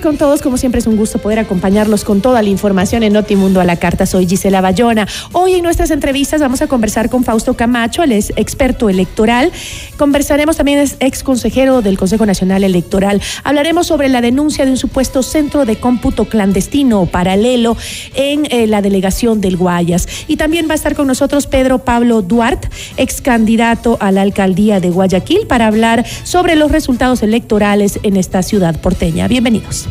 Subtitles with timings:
[0.00, 0.42] Con todos.
[0.42, 3.76] Como siempre es un gusto poder acompañarlos con toda la información en Notimundo a la
[3.76, 4.06] carta.
[4.06, 5.06] Soy Gisela Bayona.
[5.32, 9.52] Hoy en nuestras entrevistas vamos a conversar con Fausto Camacho, él es experto electoral.
[9.96, 13.20] Conversaremos también, es ex consejero del Consejo Nacional Electoral.
[13.44, 17.76] Hablaremos sobre la denuncia de un supuesto centro de cómputo clandestino o paralelo
[18.14, 20.08] en eh, la delegación del Guayas.
[20.26, 24.80] Y también va a estar con nosotros Pedro Pablo Duarte, ex candidato a la alcaldía
[24.80, 29.28] de Guayaquil, para hablar sobre los resultados electorales en esta ciudad porteña.
[29.28, 29.85] Bienvenidos.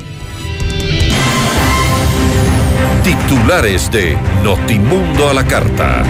[3.03, 6.03] Titulares de Notimundo a la carta.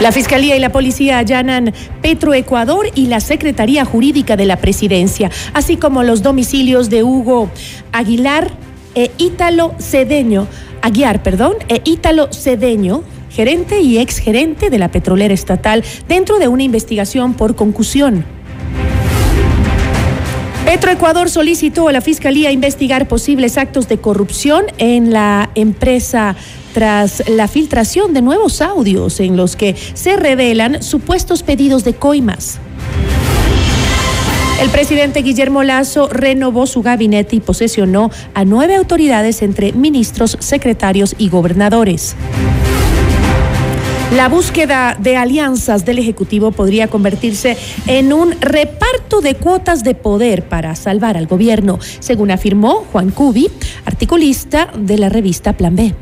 [0.00, 5.76] La Fiscalía y la Policía allanan Petroecuador y la Secretaría Jurídica de la Presidencia, así
[5.76, 7.50] como los domicilios de Hugo
[7.90, 8.48] Aguilar
[8.94, 10.46] e Ítalo Cedeño,
[10.82, 13.02] Aguiar, perdón, e Ítalo Cedeño,
[13.38, 18.24] gerente y exgerente de la petrolera estatal, dentro de una investigación por concusión.
[20.64, 26.34] Petroecuador solicitó a la Fiscalía investigar posibles actos de corrupción en la empresa
[26.74, 32.58] tras la filtración de nuevos audios en los que se revelan supuestos pedidos de coimas.
[34.60, 41.14] El presidente Guillermo Lazo renovó su gabinete y posesionó a nueve autoridades entre ministros, secretarios
[41.18, 42.16] y gobernadores.
[44.12, 50.48] La búsqueda de alianzas del Ejecutivo podría convertirse en un reparto de cuotas de poder
[50.48, 53.50] para salvar al gobierno, según afirmó Juan Cubi,
[53.84, 55.94] articulista de la revista Plan B.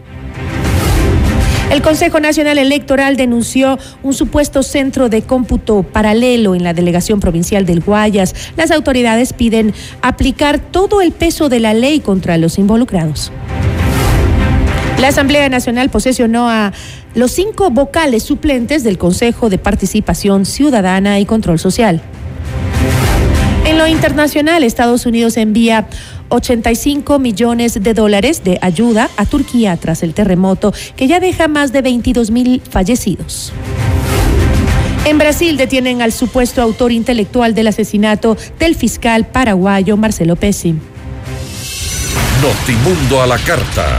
[1.73, 7.67] El Consejo Nacional Electoral denunció un supuesto centro de cómputo paralelo en la delegación provincial
[7.67, 8.35] del Guayas.
[8.57, 13.33] Las autoridades piden aplicar todo el peso de la ley contra los involucrados.
[15.01, 16.73] La Asamblea Nacional posesionó a
[17.17, 22.03] los cinco vocales suplentes del Consejo de Participación Ciudadana y Control Social.
[23.65, 25.89] En lo internacional, Estados Unidos envía
[26.29, 31.73] 85 millones de dólares de ayuda a Turquía tras el terremoto que ya deja más
[31.73, 33.51] de 22 mil fallecidos.
[35.07, 40.75] En Brasil detienen al supuesto autor intelectual del asesinato del fiscal paraguayo Marcelo Pesci.
[42.43, 43.99] Notimundo a la carta.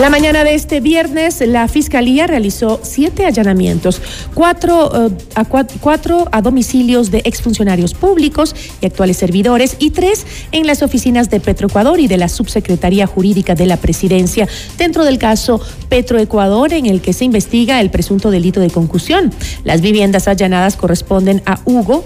[0.00, 4.00] La mañana de este viernes, la Fiscalía realizó siete allanamientos,
[4.34, 10.66] cuatro, eh, a, cuatro a domicilios de exfuncionarios públicos y actuales servidores y tres en
[10.66, 14.48] las oficinas de Petroecuador y de la Subsecretaría Jurídica de la Presidencia,
[14.78, 19.30] dentro del caso Petroecuador, en el que se investiga el presunto delito de concusión.
[19.62, 22.02] Las viviendas allanadas corresponden a Hugo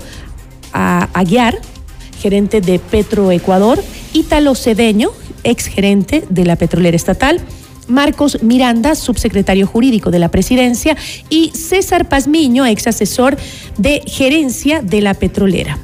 [0.72, 1.60] a Aguiar,
[2.20, 3.82] gerente de Petroecuador,
[4.12, 5.12] Ítalo Cedeño,
[5.44, 7.40] exgerente de la petrolera estatal,
[7.88, 10.96] Marcos Miranda, subsecretario jurídico de la presidencia,
[11.28, 13.36] y César Pazmiño, ex asesor
[13.78, 15.78] de gerencia de la petrolera.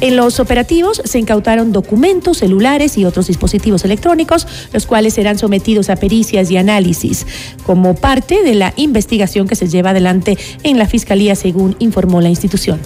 [0.00, 5.90] En los operativos se incautaron documentos, celulares y otros dispositivos electrónicos, los cuales serán sometidos
[5.90, 7.26] a pericias y análisis
[7.64, 12.28] como parte de la investigación que se lleva adelante en la Fiscalía, según informó la
[12.28, 12.80] institución.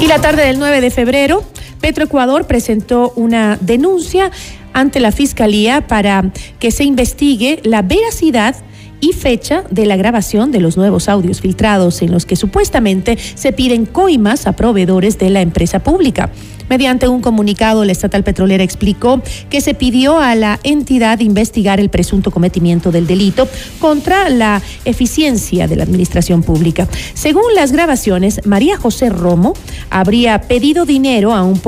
[0.00, 1.44] Y la tarde del 9 de febrero,
[1.80, 4.30] Petroecuador presentó una denuncia
[4.80, 8.56] ante la Fiscalía para que se investigue la veracidad
[9.00, 13.52] y fecha de la grabación de los nuevos audios filtrados en los que supuestamente se
[13.52, 16.30] piden coimas a proveedores de la empresa pública.
[16.68, 21.88] Mediante un comunicado, la estatal petrolera explicó que se pidió a la entidad investigar el
[21.88, 23.48] presunto cometimiento del delito
[23.80, 26.88] contra la eficiencia de la administración pública.
[27.14, 29.54] Según las grabaciones, María José Romo
[29.90, 31.60] habría pedido dinero a un,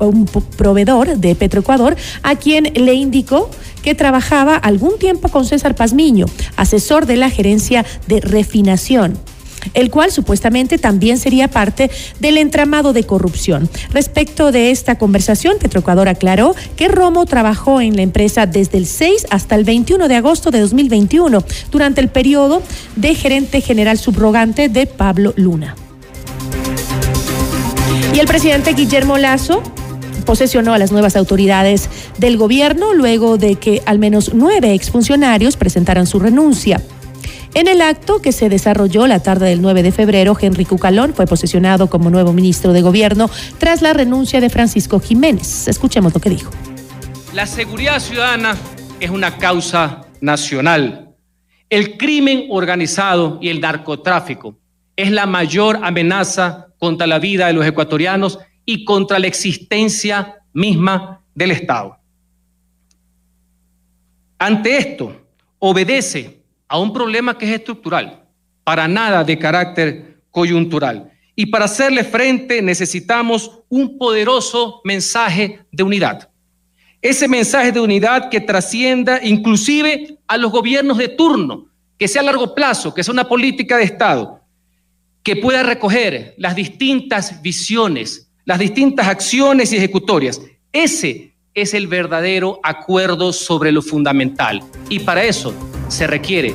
[0.00, 0.26] un
[0.56, 3.50] proveedor de Petroecuador a quien le indicó
[3.82, 6.26] que trabajaba algún tiempo con César Pazmiño,
[6.56, 9.18] asesor de la gerencia de refinación
[9.74, 13.68] el cual supuestamente también sería parte del entramado de corrupción.
[13.92, 19.26] Respecto de esta conversación, Petroecuador aclaró que Romo trabajó en la empresa desde el 6
[19.30, 22.62] hasta el 21 de agosto de 2021, durante el periodo
[22.96, 25.76] de gerente general subrogante de Pablo Luna.
[28.14, 29.62] Y el presidente Guillermo Lazo
[30.24, 36.06] posesionó a las nuevas autoridades del gobierno luego de que al menos nueve exfuncionarios presentaran
[36.06, 36.80] su renuncia.
[37.52, 41.26] En el acto que se desarrolló la tarde del 9 de febrero, Henry Cucalón fue
[41.26, 45.66] posesionado como nuevo ministro de Gobierno tras la renuncia de Francisco Jiménez.
[45.66, 46.52] Escuchemos lo que dijo.
[47.34, 48.56] La seguridad ciudadana
[49.00, 51.12] es una causa nacional.
[51.68, 54.56] El crimen organizado y el narcotráfico
[54.94, 61.20] es la mayor amenaza contra la vida de los ecuatorianos y contra la existencia misma
[61.34, 61.98] del Estado.
[64.38, 65.20] Ante esto,
[65.58, 66.39] obedece
[66.70, 68.22] a un problema que es estructural,
[68.62, 71.10] para nada de carácter coyuntural.
[71.34, 76.30] Y para hacerle frente necesitamos un poderoso mensaje de unidad.
[77.02, 81.66] Ese mensaje de unidad que trascienda inclusive a los gobiernos de turno,
[81.98, 84.40] que sea a largo plazo, que sea una política de Estado,
[85.24, 90.40] que pueda recoger las distintas visiones, las distintas acciones ejecutorias.
[90.72, 94.62] Ese es el verdadero acuerdo sobre lo fundamental.
[94.88, 95.52] Y para eso
[95.90, 96.54] se requiere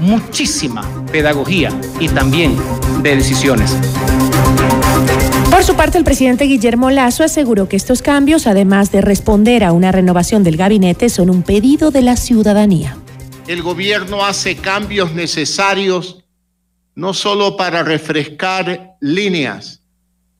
[0.00, 2.56] muchísima pedagogía y también
[3.02, 3.74] de decisiones.
[5.50, 9.72] Por su parte, el presidente Guillermo Lazo aseguró que estos cambios, además de responder a
[9.72, 12.98] una renovación del gabinete, son un pedido de la ciudadanía.
[13.46, 16.24] El gobierno hace cambios necesarios
[16.96, 19.82] no solo para refrescar líneas,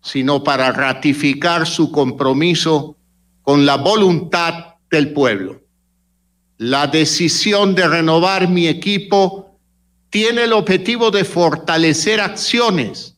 [0.02, 2.96] sino para ratificar su compromiso
[3.42, 5.63] con la voluntad del pueblo.
[6.58, 9.58] La decisión de renovar mi equipo
[10.10, 13.16] tiene el objetivo de fortalecer acciones,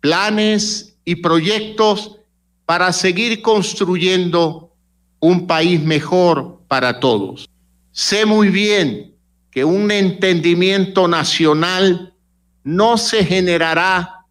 [0.00, 2.16] planes y proyectos
[2.64, 4.72] para seguir construyendo
[5.18, 7.48] un país mejor para todos.
[7.90, 9.14] Sé muy bien
[9.50, 12.14] que un entendimiento nacional
[12.62, 14.26] no se generará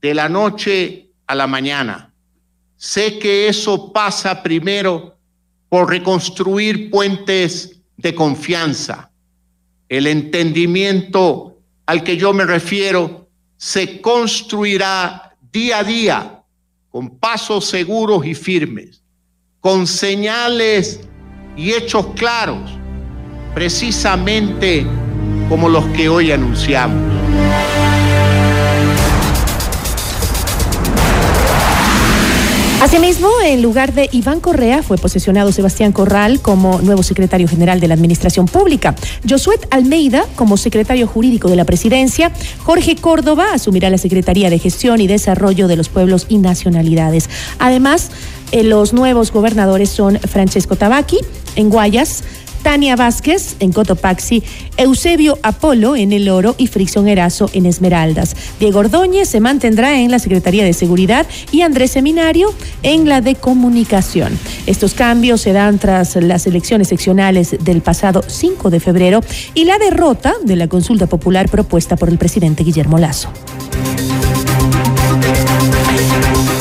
[0.00, 2.12] de la noche a la mañana.
[2.76, 5.18] Sé que eso pasa primero
[5.70, 9.10] por reconstruir puentes de confianza.
[9.88, 11.56] El entendimiento
[11.86, 16.42] al que yo me refiero se construirá día a día
[16.90, 19.02] con pasos seguros y firmes,
[19.60, 21.00] con señales
[21.56, 22.70] y hechos claros,
[23.54, 24.84] precisamente
[25.48, 27.19] como los que hoy anunciamos.
[32.80, 37.88] Asimismo, en lugar de Iván Correa, fue posesionado Sebastián Corral como nuevo secretario general de
[37.88, 38.94] la Administración Pública,
[39.28, 42.32] Josué Almeida como secretario jurídico de la Presidencia,
[42.64, 47.28] Jorge Córdoba asumirá la Secretaría de Gestión y Desarrollo de los Pueblos y Nacionalidades.
[47.58, 48.10] Además,
[48.50, 51.18] eh, los nuevos gobernadores son Francesco Tabaqui
[51.56, 52.24] en Guayas,
[52.62, 54.42] Tania Vázquez en Cotopaxi,
[54.76, 58.36] Eusebio Apolo en El Oro y Fricción Erazo en Esmeraldas.
[58.58, 63.34] Diego Ordóñez se mantendrá en la Secretaría de Seguridad y Andrés Seminario en la de
[63.34, 64.38] Comunicación.
[64.66, 69.20] Estos cambios se dan tras las elecciones seccionales del pasado 5 de febrero
[69.54, 73.30] y la derrota de la consulta popular propuesta por el presidente Guillermo Lazo.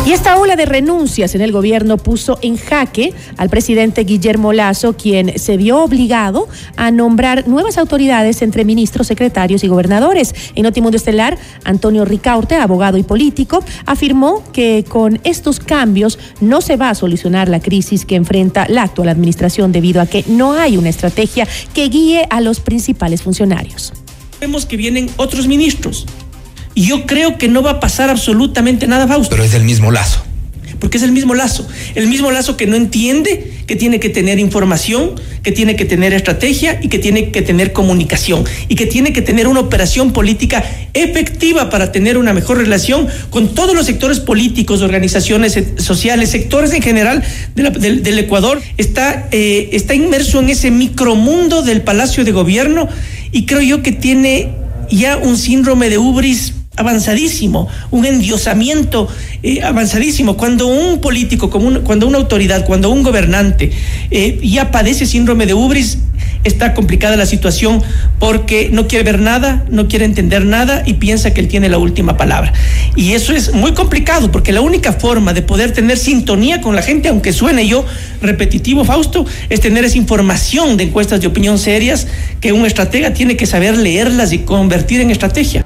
[0.10, 4.94] Y esta ola de renuncias en el gobierno puso en jaque al presidente Guillermo Lazo,
[4.94, 6.48] quien se vio obligado
[6.78, 10.34] a nombrar nuevas autoridades entre ministros, secretarios y gobernadores.
[10.56, 16.76] En Notimundo Estelar, Antonio Ricaurte, abogado y político, afirmó que con estos cambios no se
[16.76, 20.76] va a solucionar la crisis que enfrenta la actual administración debido a que no hay
[20.76, 23.94] una estrategia que guíe a los principales funcionarios.
[24.42, 26.08] Vemos que vienen otros ministros
[26.76, 29.32] y yo creo que no va a pasar absolutamente nada, Fausto.
[29.32, 30.24] Pero es el mismo lazo.
[30.80, 31.68] Porque es el mismo lazo.
[31.96, 35.12] El mismo lazo que no entiende que tiene que tener información,
[35.44, 38.46] que tiene que tener estrategia y que tiene que tener comunicación.
[38.70, 43.54] Y que tiene que tener una operación política efectiva para tener una mejor relación con
[43.54, 47.24] todos los sectores políticos, organizaciones sociales, sectores en general
[47.56, 48.62] del, Ecuador.
[48.78, 52.88] Está, eh, está inmerso en ese micromundo del Palacio de Gobierno
[53.32, 54.50] y creo yo que tiene
[54.90, 59.08] ya un síndrome de ubris avanzadísimo, un endiosamiento
[59.44, 60.38] eh, avanzadísimo.
[60.38, 63.72] Cuando un político, cuando una autoridad, cuando un gobernante
[64.10, 66.00] eh, ya padece síndrome de ubris,
[66.44, 67.82] está complicada la situación
[68.18, 71.78] porque no quiere ver nada, no quiere entender nada y piensa que él tiene la
[71.78, 72.54] última palabra.
[72.96, 76.82] Y eso es muy complicado porque la única forma de poder tener sintonía con la
[76.82, 77.86] gente, aunque suene yo
[78.22, 82.08] repetitivo, Fausto, es tener esa información de encuestas de opinión serias
[82.40, 85.66] que un estratega tiene que saber leerlas y convertir en estrategia.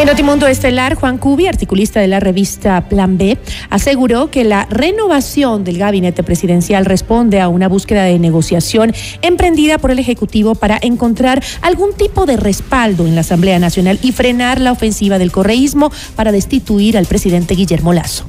[0.00, 3.36] En Notimundo Estelar, Juan Cubi, articulista de la revista Plan B,
[3.68, 9.90] aseguró que la renovación del gabinete presidencial responde a una búsqueda de negociación emprendida por
[9.90, 14.72] el Ejecutivo para encontrar algún tipo de respaldo en la Asamblea Nacional y frenar la
[14.72, 18.24] ofensiva del correísmo para destituir al presidente Guillermo Lazo.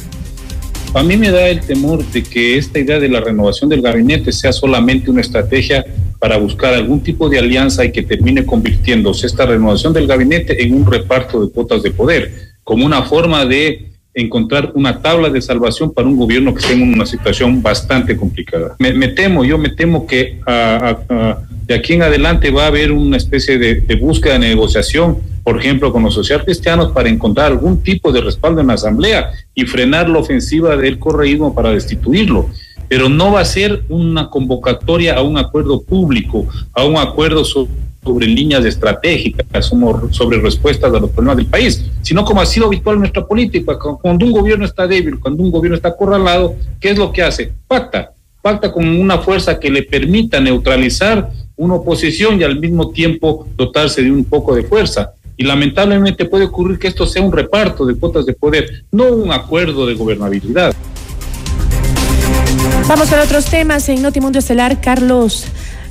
[0.93, 4.33] A mí me da el temor de que esta idea de la renovación del gabinete
[4.33, 5.85] sea solamente una estrategia
[6.21, 10.75] para buscar algún tipo de alianza y que termine convirtiéndose esta renovación del gabinete en
[10.75, 12.31] un reparto de cuotas de poder,
[12.63, 16.93] como una forma de encontrar una tabla de salvación para un gobierno que esté en
[16.93, 18.75] una situación bastante complicada.
[18.77, 20.39] Me, temo, yo me temo que
[21.65, 25.91] de aquí en adelante va a haber una especie de, búsqueda de negociación por ejemplo,
[25.91, 30.19] con los socialcristianos para encontrar algún tipo de respaldo en la Asamblea y frenar la
[30.19, 32.47] ofensiva del correísmo para destituirlo.
[32.91, 38.27] Pero no va a ser una convocatoria a un acuerdo público, a un acuerdo sobre,
[38.27, 39.71] líneas estratégicas,
[40.09, 43.79] sobre respuestas a los problemas del país, sino como ha sido habitual en nuestra política,
[43.79, 47.53] cuando un gobierno está débil, cuando un gobierno está acorralado, ¿qué es lo que hace?
[47.65, 53.47] Pacta, pacta con una fuerza que le permita neutralizar una oposición y al mismo tiempo
[53.55, 55.13] dotarse de un poco de fuerza.
[55.37, 59.31] Y lamentablemente puede ocurrir que esto sea un reparto de cuotas de poder, no un
[59.31, 60.75] acuerdo de gobernabilidad.
[62.87, 63.87] Vamos a otros temas.
[63.89, 65.45] En Notimundo Estelar, Carlos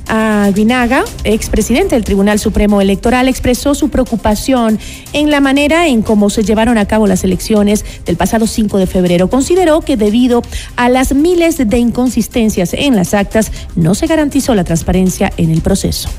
[0.07, 4.79] Aguinaga, expresidente del Tribunal Supremo Electoral, expresó su preocupación
[5.13, 8.87] en la manera en cómo se llevaron a cabo las elecciones del pasado 5 de
[8.87, 9.29] febrero.
[9.29, 10.41] Consideró que debido
[10.75, 15.61] a las miles de inconsistencias en las actas, no se garantizó la transparencia en el
[15.61, 16.09] proceso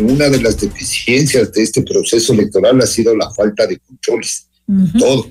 [0.00, 4.48] una de las deficiencias de este proceso electoral ha sido la falta de controles.
[4.98, 5.30] Todo.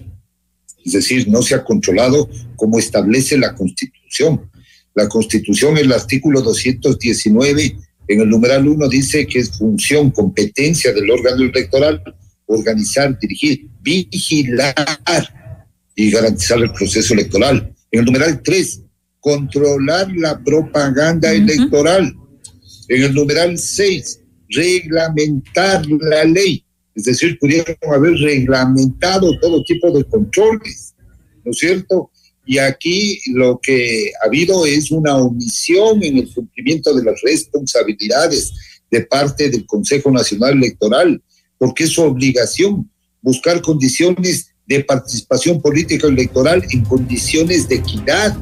[0.84, 3.97] Es decir, no se ha controlado como establece la Constitución.
[4.96, 7.78] La Constitución, el artículo 219,
[8.10, 12.02] en el numeral 1 dice que es función, competencia del órgano electoral
[12.48, 14.74] organizar, dirigir, vigilar
[15.96, 17.74] y garantizar el proceso electoral.
[17.92, 18.82] En el numeral 3,
[19.20, 22.14] controlar la propaganda electoral.
[22.88, 26.64] En el numeral 6, reglamentar la ley,
[26.96, 30.96] es decir, pudieron haber reglamentado todo tipo de controles,
[31.44, 32.10] ¿no es cierto?
[32.48, 38.54] Y aquí lo que ha habido es una omisión en el cumplimiento de las responsabilidades
[38.90, 41.22] de parte del Consejo Nacional Electoral,
[41.58, 42.90] porque es su obligación
[43.22, 48.38] buscar condiciones de participación política electoral en condiciones de equidad.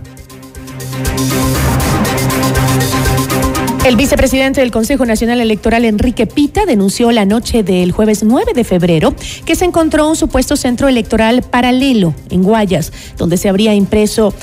[3.86, 8.64] El vicepresidente del Consejo Nacional Electoral, Enrique Pita, denunció la noche del jueves 9 de
[8.64, 9.14] febrero
[9.46, 14.34] que se encontró un supuesto centro electoral paralelo en Guayas, donde se habría impreso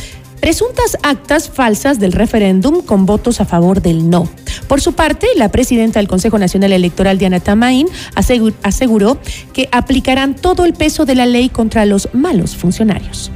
[0.40, 4.28] presuntas actas falsas del referéndum con votos a favor del no.
[4.68, 9.18] Por su parte, la presidenta del Consejo Nacional Electoral, Diana Tamain, aseguró
[9.52, 13.32] que aplicarán todo el peso de la ley contra los malos funcionarios.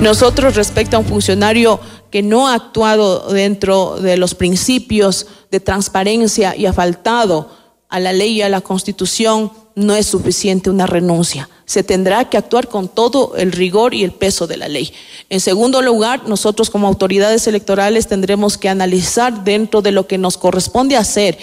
[0.00, 6.56] Nosotros respecto a un funcionario que no ha actuado dentro de los principios de transparencia
[6.56, 7.50] y ha faltado
[7.88, 11.48] a la ley y a la constitución, no es suficiente una renuncia.
[11.64, 14.92] Se tendrá que actuar con todo el rigor y el peso de la ley.
[15.28, 20.36] En segundo lugar, nosotros como autoridades electorales tendremos que analizar dentro de lo que nos
[20.36, 21.38] corresponde hacer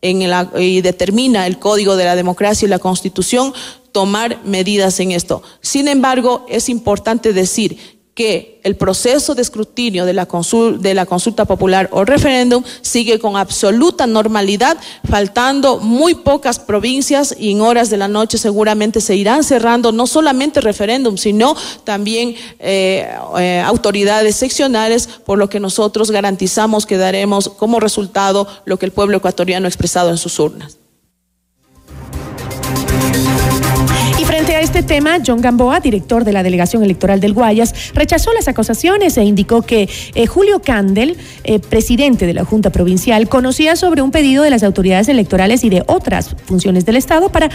[0.00, 0.22] en
[0.58, 3.52] y determina el Código de la Democracia y la Constitución,
[3.90, 5.42] tomar medidas en esto.
[5.60, 11.44] Sin embargo, es importante decir que el proceso de escrutinio de la, de la consulta
[11.44, 14.76] popular o referéndum sigue con absoluta normalidad,
[15.08, 20.08] faltando muy pocas provincias y en horas de la noche seguramente se irán cerrando no
[20.08, 23.08] solamente referéndum, sino también eh,
[23.38, 28.92] eh, autoridades seccionales, por lo que nosotros garantizamos que daremos como resultado lo que el
[28.92, 30.76] pueblo ecuatoriano ha expresado en sus urnas.
[34.58, 39.16] A este tema, John Gamboa, director de la Delegación Electoral del Guayas, rechazó las acusaciones
[39.16, 44.10] e indicó que eh, Julio Candel, eh, presidente de la Junta Provincial, conocía sobre un
[44.10, 47.50] pedido de las autoridades electorales y de otras funciones del Estado para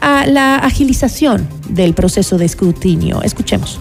[0.00, 3.22] la agilización del proceso de escrutinio.
[3.22, 3.78] Escuchemos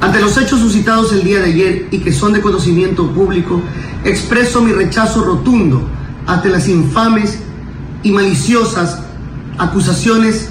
[0.00, 3.62] Ante los hechos suscitados el día de ayer y que son de conocimiento público,
[4.04, 5.88] expreso mi rechazo rotundo
[6.26, 7.38] ante las infames
[8.02, 8.98] y maliciosas
[9.56, 10.50] acusaciones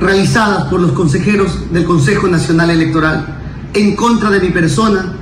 [0.00, 3.38] realizadas por los consejeros del Consejo Nacional Electoral
[3.74, 5.12] en contra de mi persona,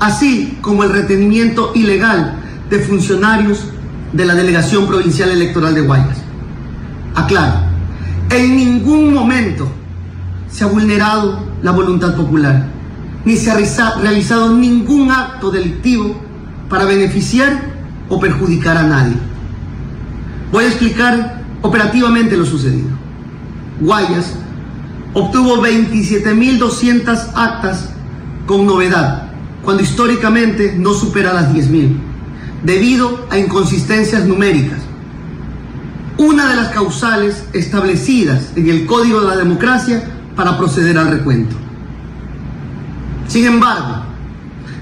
[0.00, 2.36] así como el retenimiento ilegal
[2.68, 3.64] de funcionarios
[4.12, 6.18] de la Delegación Provincial Electoral de Guayas.
[7.14, 7.60] Aclaro,
[8.30, 9.68] en ningún momento
[10.50, 12.66] se ha vulnerado la voluntad popular,
[13.24, 13.56] ni se ha
[14.00, 16.20] realizado ningún acto delictivo
[16.68, 17.72] para beneficiar
[18.08, 19.16] o perjudicar a nadie.
[20.50, 23.01] Voy a explicar operativamente lo sucedido.
[23.82, 24.34] Guayas
[25.12, 27.88] obtuvo 27.200 actas
[28.46, 29.30] con novedad,
[29.64, 31.96] cuando históricamente no supera las 10.000,
[32.62, 34.78] debido a inconsistencias numéricas.
[36.16, 40.02] Una de las causales establecidas en el Código de la Democracia
[40.36, 41.56] para proceder al recuento.
[43.26, 44.04] Sin embargo,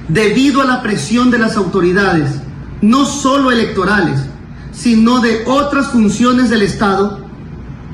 [0.09, 2.33] debido a la presión de las autoridades,
[2.83, 4.21] no solo electorales,
[4.73, 7.20] sino de otras funciones del Estado,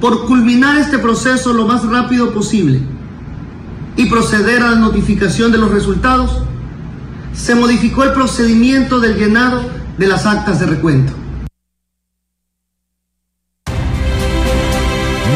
[0.00, 2.80] por culminar este proceso lo más rápido posible
[3.96, 6.42] y proceder a la notificación de los resultados,
[7.32, 9.62] se modificó el procedimiento del llenado
[9.96, 11.12] de las actas de recuento.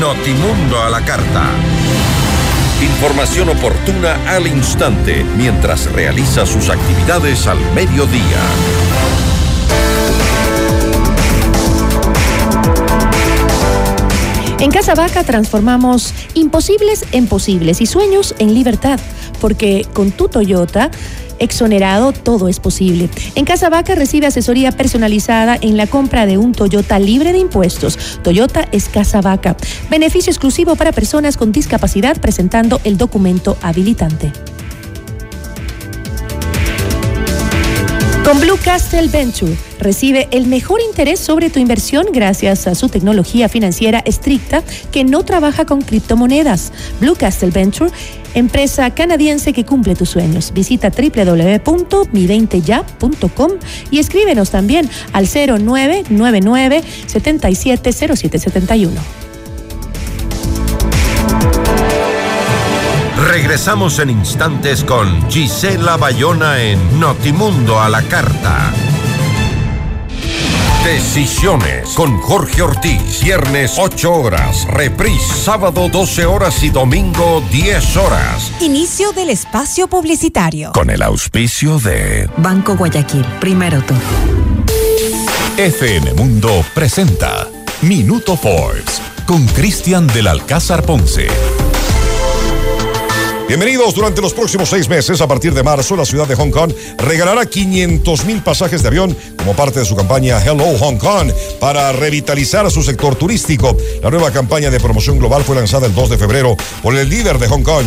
[0.01, 1.51] Notimundo a la carta.
[2.83, 8.41] Información oportuna al instante mientras realiza sus actividades al mediodía.
[14.61, 19.01] En Casa Vaca transformamos imposibles en posibles y sueños en libertad,
[19.41, 20.91] porque con tu Toyota
[21.39, 23.09] exonerado, todo es posible.
[23.37, 28.21] En Casa Vaca recibe asesoría personalizada en la compra de un Toyota libre de impuestos.
[28.23, 29.57] Toyota es Casa Vaca.
[29.89, 34.31] Beneficio exclusivo para personas con discapacidad presentando el documento habilitante.
[38.31, 43.49] Con Blue Castle Venture recibe el mejor interés sobre tu inversión gracias a su tecnología
[43.49, 46.73] financiera estricta que no trabaja con criptomonedas.
[47.01, 47.91] Blue Castle Venture,
[48.35, 50.53] empresa canadiense que cumple tus sueños.
[50.55, 53.51] Visita www.mi20ya.com
[53.91, 59.30] y escríbenos también al 0999 770771.
[63.31, 68.73] Regresamos en instantes con Gisela Bayona en Notimundo a la Carta.
[70.85, 73.23] Decisiones con Jorge Ortiz.
[73.23, 74.67] Viernes 8 horas.
[74.67, 78.51] Reprise sábado 12 horas y domingo 10 horas.
[78.61, 80.73] Inicio del espacio publicitario.
[80.73, 83.25] Con el auspicio de Banco Guayaquil.
[83.39, 83.95] Primero tú.
[85.57, 87.47] FM Mundo presenta
[87.83, 91.29] Minuto Forbes con Cristian del Alcázar Ponce.
[93.51, 95.21] Bienvenidos durante los próximos seis meses.
[95.21, 99.17] A partir de marzo, la ciudad de Hong Kong regalará 500 mil pasajes de avión
[99.37, 103.77] como parte de su campaña Hello Hong Kong para revitalizar su sector turístico.
[104.05, 107.41] La nueva campaña de promoción global fue lanzada el 2 de febrero por el líder
[107.41, 107.87] de Hong Kong,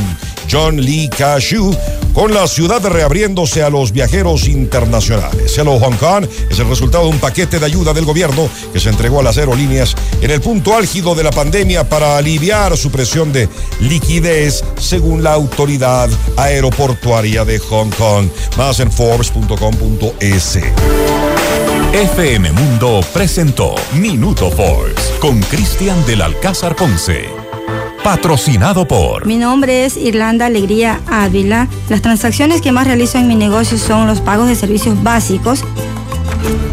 [0.51, 1.73] John Lee Ka-shu,
[2.13, 5.57] con la ciudad reabriéndose a los viajeros internacionales.
[5.57, 8.89] Hello Hong Kong es el resultado de un paquete de ayuda del gobierno que se
[8.89, 13.31] entregó a las aerolíneas en el punto álgido de la pandemia para aliviar su presión
[13.31, 13.47] de
[13.79, 15.52] liquidez, según la Autoridad
[16.37, 18.27] Aeroportuaria de Hong Kong.
[18.57, 20.59] Más en Forbes.com.es.
[21.93, 27.29] FM Mundo presentó Minuto Forbes con Cristian del Alcázar Ponce.
[28.03, 29.27] Patrocinado por.
[29.27, 31.67] Mi nombre es Irlanda Alegría Ávila.
[31.87, 35.63] Las transacciones que más realizo en mi negocio son los pagos de servicios básicos.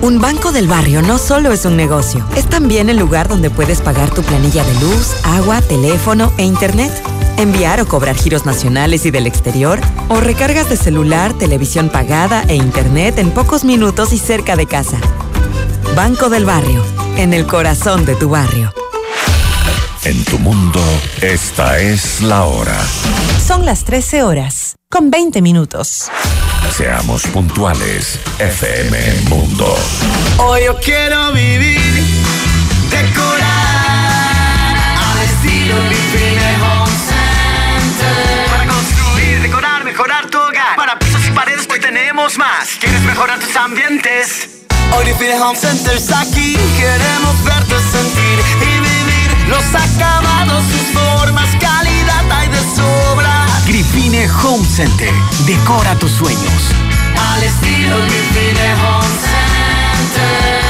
[0.00, 3.82] Un banco del barrio no solo es un negocio, es también el lugar donde puedes
[3.82, 6.90] pagar tu planilla de luz, agua, teléfono e internet
[7.36, 12.54] enviar o cobrar giros nacionales y del exterior, o recargas de celular, televisión pagada e
[12.54, 14.98] internet en pocos minutos y cerca de casa.
[15.94, 16.84] Banco del Barrio,
[17.16, 18.72] en el corazón de tu barrio.
[20.04, 20.80] En tu mundo,
[21.20, 22.78] esta es la hora.
[23.46, 26.10] Son las 13 horas, con 20 minutos.
[26.74, 29.76] Seamos puntuales, FM Mundo.
[30.38, 31.80] Hoy yo quiero vivir,
[32.90, 33.40] decorar,
[34.96, 35.74] al estilo
[42.28, 42.76] más.
[42.78, 44.48] ¿Quieres mejorar tus ambientes?
[45.04, 46.56] Define Home Center está aquí.
[46.76, 53.46] Queremos verte sentir y vivir los acabados, sus formas, calidad hay de sobra.
[53.66, 55.12] Grifine Home Center.
[55.46, 56.74] Decora tus sueños.
[57.32, 59.08] Al estilo Grifine Home
[60.12, 60.69] Center.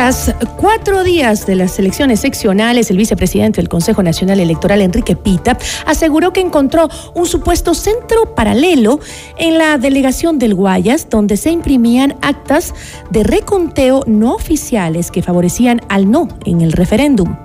[0.00, 5.58] Tras cuatro días de las elecciones seccionales, el vicepresidente del Consejo Nacional Electoral, Enrique Pita,
[5.84, 8.98] aseguró que encontró un supuesto centro paralelo
[9.36, 12.72] en la delegación del Guayas, donde se imprimían actas
[13.10, 17.36] de reconteo no oficiales que favorecían al no en el referéndum.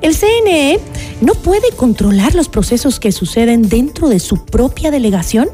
[0.00, 0.78] El CNE
[1.22, 5.48] no puede controlar los procesos que suceden dentro de su propia delegación.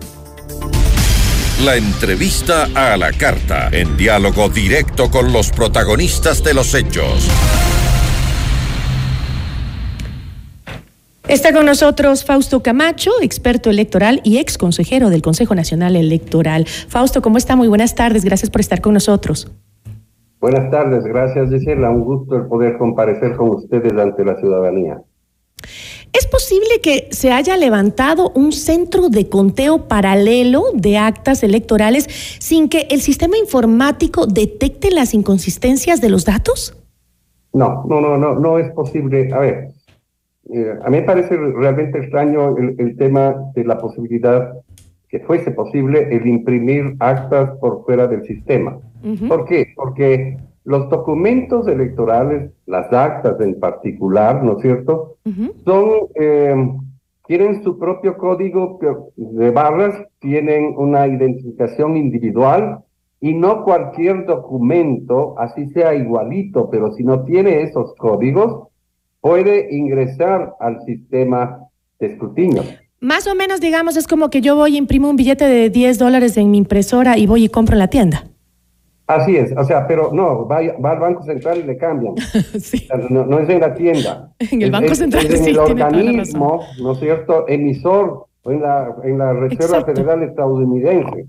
[1.61, 7.29] La entrevista a la carta, en diálogo directo con los protagonistas de los hechos.
[11.29, 16.67] Está con nosotros Fausto Camacho, experto electoral y ex consejero del Consejo Nacional Electoral.
[16.67, 17.55] Fausto, ¿cómo está?
[17.55, 19.53] Muy buenas tardes, gracias por estar con nosotros.
[20.41, 25.01] Buenas tardes, gracias Gisela, un gusto el poder comparecer con ustedes ante la ciudadanía.
[26.53, 32.07] ¿Es posible que se haya levantado un centro de conteo paralelo de actas electorales
[32.41, 36.77] sin que el sistema informático detecte las inconsistencias de los datos?
[37.55, 39.33] No, no, no, no, no es posible.
[39.33, 39.69] A ver,
[40.53, 44.53] eh, a mí me parece realmente extraño el, el, tema de la posibilidad
[45.09, 48.79] que fuese posible el imprimir actas por fuera del sistema.
[49.03, 49.29] Uh -huh.
[49.29, 49.69] ¿Por qué?
[49.75, 55.16] Porque los documentos electorales, las actas en particular, ¿no es cierto?
[55.25, 55.53] Uh -huh.
[55.64, 56.55] Son, eh,
[57.27, 58.79] tienen su propio código
[59.16, 62.79] de barras, tienen una identificación individual
[63.20, 68.68] y no cualquier documento, así sea igualito, pero si no tiene esos códigos,
[69.20, 71.61] puede ingresar al sistema
[72.01, 72.62] de escrutinio.
[73.01, 75.98] Más o menos, digamos, es como que yo voy y imprimo un billete de 10
[75.98, 78.25] dólares en mi impresora y voy y compro en la tienda.
[79.07, 82.17] Así es, o sea, pero no, va, va al Banco Central y le cambian.
[82.61, 82.88] sí.
[83.11, 84.31] no, no, es en la tienda.
[84.38, 88.62] En el Banco es, Central, es en sí, el organismo, ¿no es cierto?, emisor, en
[88.62, 89.95] la, en la Reserva Exacto.
[89.95, 91.27] Federal estadounidense.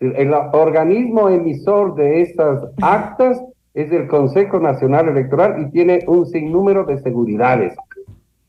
[0.00, 3.40] El, el, organismo emisor de estas actas
[3.74, 7.74] es el Consejo Nacional Electoral y tiene un sinnúmero de seguridades.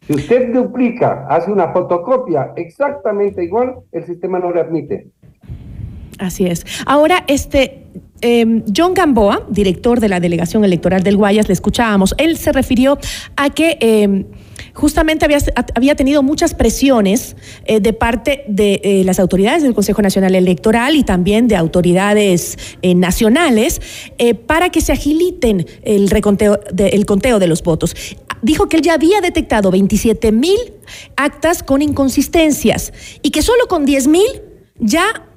[0.01, 5.07] Si usted duplica, hace una fotocopia exactamente igual, el sistema no le admite.
[6.17, 6.65] Así es.
[6.85, 7.83] Ahora, este,
[8.21, 12.97] eh, John Gamboa, director de la Delegación Electoral del Guayas, le escuchábamos, él se refirió
[13.35, 14.25] a que eh,
[14.73, 15.25] justamente
[15.75, 20.95] había, tenido muchas presiones eh, de parte de eh, las autoridades del Consejo Nacional Electoral
[20.95, 23.81] y también de autoridades eh, nacionales
[24.45, 27.95] para que se agiliten el, reconteo el conteo de los votos.
[28.41, 30.57] Dijo que él ya había detectado 27 mil
[31.15, 34.27] actas con inconsistencias y que solo con 10 mil
[34.79, 35.27] ya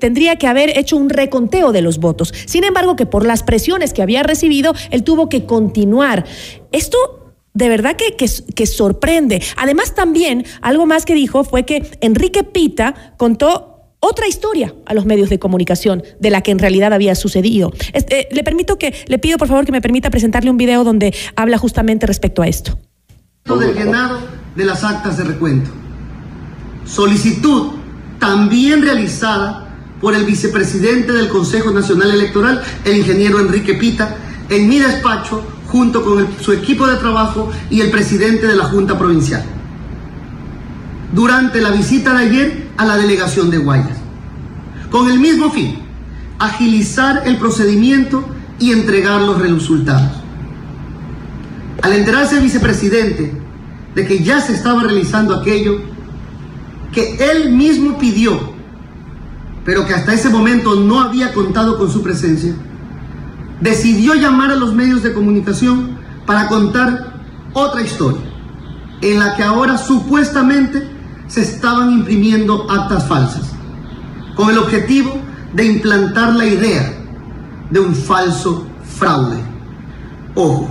[0.00, 2.32] tendría que haber hecho un reconteo de los votos.
[2.46, 6.24] Sin embargo, que por las presiones que había recibido, él tuvo que continuar.
[6.72, 9.42] Esto de verdad que, que, sorprende.
[9.56, 15.06] Además, también algo más que dijo fue que Enrique Pita contó otra historia a los
[15.06, 17.72] medios de comunicación de la que en realidad había sucedido.
[17.94, 21.14] Este, le permito que, le pido por favor que me permita presentarle un video donde
[21.34, 22.78] habla justamente respecto a esto.
[23.46, 24.20] Llenado
[24.54, 25.70] de las actas de recuento.
[26.84, 27.72] Solicitud
[28.18, 29.65] también realizada
[30.06, 34.14] por el vicepresidente del Consejo Nacional Electoral, el ingeniero Enrique Pita,
[34.48, 38.96] en mi despacho, junto con su equipo de trabajo y el presidente de la Junta
[38.96, 39.42] Provincial,
[41.12, 43.98] durante la visita de ayer a la delegación de Guayas,
[44.92, 45.80] con el mismo fin,
[46.38, 48.24] agilizar el procedimiento
[48.60, 50.12] y entregar los resultados.
[51.82, 53.32] Al enterarse el vicepresidente
[53.96, 55.80] de que ya se estaba realizando aquello
[56.92, 58.54] que él mismo pidió,
[59.66, 62.54] pero que hasta ese momento no había contado con su presencia,
[63.60, 67.14] decidió llamar a los medios de comunicación para contar
[67.52, 68.20] otra historia,
[69.02, 70.88] en la que ahora supuestamente
[71.26, 73.50] se estaban imprimiendo actas falsas,
[74.36, 75.20] con el objetivo
[75.52, 76.92] de implantar la idea
[77.68, 79.38] de un falso fraude.
[80.36, 80.68] Ojo,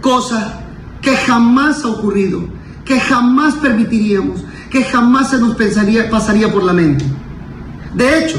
[0.00, 0.60] cosa
[1.00, 2.48] que jamás ha ocurrido,
[2.84, 7.04] que jamás permitiríamos, que jamás se nos pensaría, pasaría por la mente.
[7.94, 8.38] De hecho,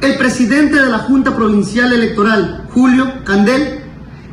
[0.00, 3.80] el presidente de la Junta Provincial Electoral, Julio Candel,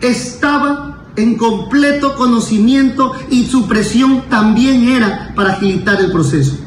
[0.01, 6.57] estaba en completo conocimiento y su presión también era para agilitar el proceso.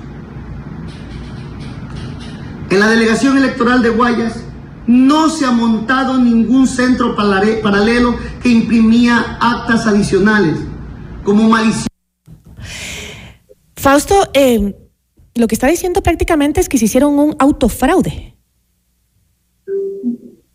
[2.70, 4.44] En la delegación electoral de Guayas
[4.86, 10.58] no se ha montado ningún centro paralelo que imprimía actas adicionales,
[11.22, 11.88] como malicioso.
[13.76, 14.74] Fausto, eh,
[15.35, 18.35] lo que está diciendo prácticamente es que se hicieron un autofraude.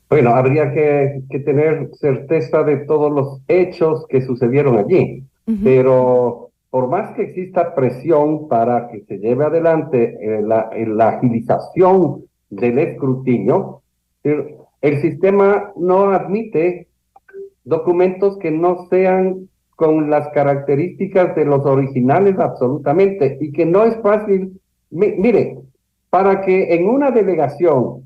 [0.09, 5.23] Bueno, habría que, que tener certeza de todos los hechos que sucedieron allí,
[5.63, 11.09] pero por más que exista presión para que se lleve adelante eh, la, eh, la
[11.09, 13.81] agilización del escrutinio,
[14.23, 16.87] el, el sistema no admite
[17.63, 23.95] documentos que no sean con las características de los originales absolutamente y que no es
[24.01, 24.59] fácil.
[24.91, 25.57] Mi- mire,
[26.09, 28.03] para que en una delegación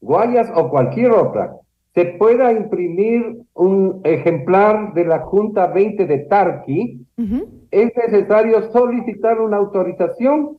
[0.00, 1.56] Guayas o cualquier otra,
[1.94, 7.04] se pueda imprimir un ejemplar de la Junta 20 de Tarqui,
[7.72, 10.56] es necesario solicitar una autorización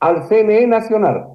[0.00, 1.28] al CNE Nacional.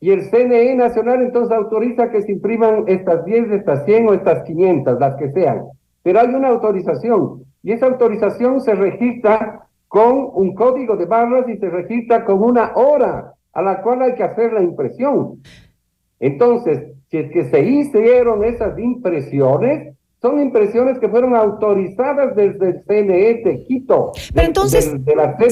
[0.00, 4.42] Y el CNE Nacional entonces autoriza que se impriman estas 10, estas 100 o estas
[4.44, 5.64] 500, las que sean.
[6.02, 11.58] Pero hay una autorización y esa autorización se registra con un código de barras y
[11.58, 15.42] se registra con una hora a la cual hay que hacer la impresión.
[16.18, 22.84] Entonces, si es que se hicieron esas impresiones, son impresiones que fueron autorizadas desde el
[22.86, 24.12] CNE de Quito.
[24.32, 24.96] Pero entonces,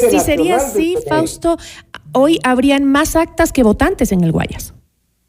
[0.09, 1.59] si sería así, Fausto,
[2.15, 4.75] hoy habrían más actas que votantes en el Guayas.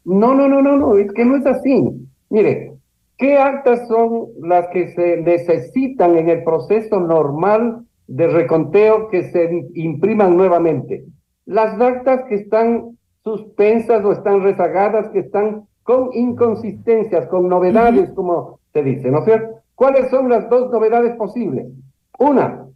[0.06, 1.86] No, no, no, no, no, es que no es así.
[2.30, 2.72] Mire,
[3.18, 9.68] ¿qué actas son las que se necesitan en el proceso normal de reconteo que se
[9.74, 11.04] impriman nuevamente?
[11.46, 18.60] Las actas que están suspensas o están rezagadas, que están con inconsistencias, con novedades, como
[18.72, 19.54] se dice, ¿no es cierto?
[19.74, 21.68] ¿Cuáles son las dos novedades posibles?
[22.18, 22.66] Una,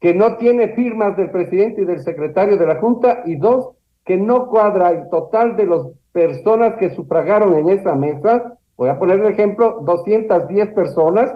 [0.00, 3.70] que no tiene firmas del presidente y del secretario de la Junta, y dos,
[4.04, 8.58] que no cuadra el total de las personas que sufragaron en esa mesa.
[8.76, 11.32] Voy a poner el ejemplo, 210 personas.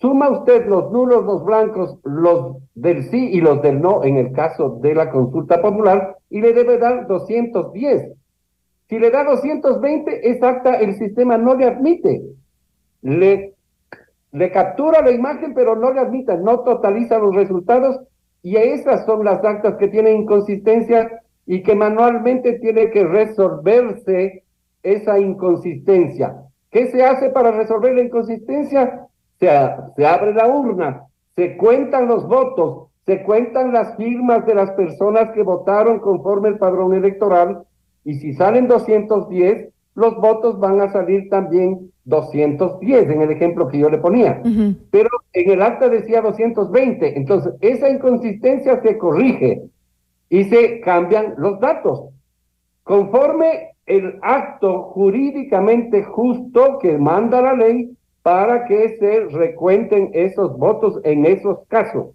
[0.00, 4.32] Suma usted los nulos, los blancos, los del sí y los del no en el
[4.32, 8.12] caso de la consulta popular y le debe dar 210.
[8.88, 12.22] Si le da 220, esa acta el sistema no le admite.
[13.02, 13.54] Le,
[14.32, 18.00] le captura la imagen, pero no le admite, no totaliza los resultados
[18.42, 24.44] y esas son las actas que tienen inconsistencia y que manualmente tiene que resolverse
[24.82, 26.36] esa inconsistencia.
[26.70, 29.08] ¿Qué se hace para resolver la inconsistencia?
[29.40, 29.48] Se,
[29.96, 35.30] se abre la urna, se cuentan los votos, se cuentan las firmas de las personas
[35.30, 37.62] que votaron conforme el padrón electoral
[38.04, 43.78] y si salen 210, los votos van a salir también 210 en el ejemplo que
[43.78, 44.42] yo le ponía.
[44.90, 49.62] Pero en el acta decía 220, entonces esa inconsistencia se corrige
[50.28, 52.04] y se cambian los datos.
[52.84, 57.90] Conforme el acto jurídicamente justo que manda la ley
[58.22, 62.08] para que se recuenten esos votos en esos casos.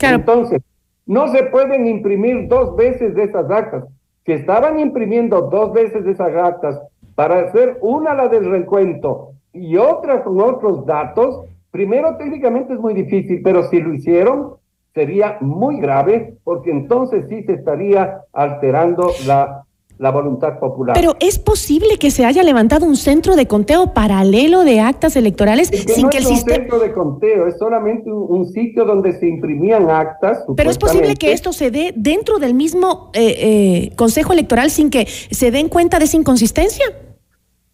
[0.00, 0.62] Entonces,
[1.06, 3.84] no se pueden imprimir dos veces de esas actas.
[4.24, 6.80] Si estaban imprimiendo dos veces de esas actas
[7.14, 12.94] para hacer una la del recuento y otra con otros datos, primero técnicamente es muy
[12.94, 14.54] difícil, pero si lo hicieron,
[14.94, 19.64] sería muy grave porque entonces sí se estaría alterando la
[19.98, 20.94] la voluntad popular.
[20.94, 25.70] Pero es posible que se haya levantado un centro de conteo paralelo de actas electorales
[25.70, 26.56] que sin no que el es un sistema...
[26.56, 30.44] centro de conteo, es solamente un, sitio donde se imprimían actas.
[30.56, 34.88] Pero es posible que esto se dé dentro del mismo eh, eh, Consejo Electoral sin
[34.88, 36.84] que se den cuenta de esa inconsistencia.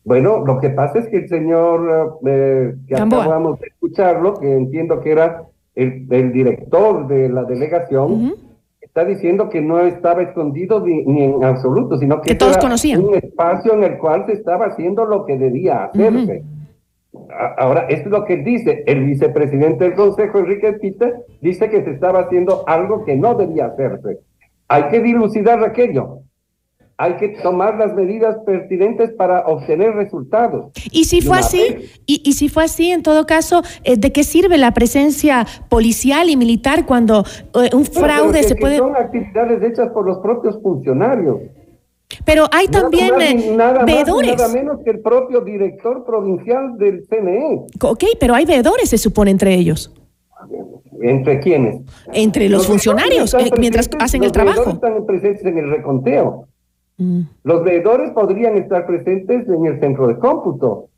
[0.02, 3.24] Bueno, lo que pasa es que el señor eh, que Gamboa.
[3.24, 8.34] acabamos de escucharlo, que entiendo que era el, el director de la delegación,
[8.94, 12.60] está diciendo que no estaba escondido ni, ni en absoluto, sino que, Que todos era
[12.60, 13.04] conocían.
[13.04, 16.44] un espacio en el cual se estaba haciendo lo que debía hacerse.
[17.58, 18.84] Ahora, esto es lo que él dice.
[18.86, 23.66] El vicepresidente del Consejo, Enrique Pita, dice que se estaba haciendo algo que no debía
[23.66, 24.20] hacerse.
[24.68, 26.20] Hay que dilucidar aquello.
[26.96, 30.70] Hay que tomar las medidas pertinentes para obtener resultados.
[30.92, 34.22] Y si fue así, y, y si fue así, en todo caso, eh, ¿de qué
[34.22, 38.60] sirve la presencia policial y militar cuando eh, un Pero- pero fraude que- se que
[38.60, 38.78] puede...
[38.78, 41.38] Son actividades hechas por los propios funcionarios.
[42.24, 44.36] Pero hay Nada también más eh, nada más ni veedores.
[44.36, 47.04] Nada menos que el propio director provincial del.
[47.08, 47.62] CNE.
[47.82, 49.90] Ok, pero hay veedores, se supone, entre ellos.
[51.02, 51.80] ¿Entre quiénes?
[52.12, 54.70] Entre los funcionarios, están eh, mientras hacen el los trabajo.
[54.70, 56.46] están presentes en el reconteo.
[56.98, 57.22] Mm.
[57.42, 60.88] Los veedores podrían estar presentes en el centro de cómputo.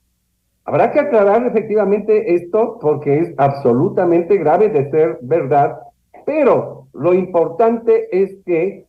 [0.64, 5.78] Habrá que aclarar efectivamente esto porque es absolutamente grave de ser verdad,
[6.24, 8.84] pero lo importante es que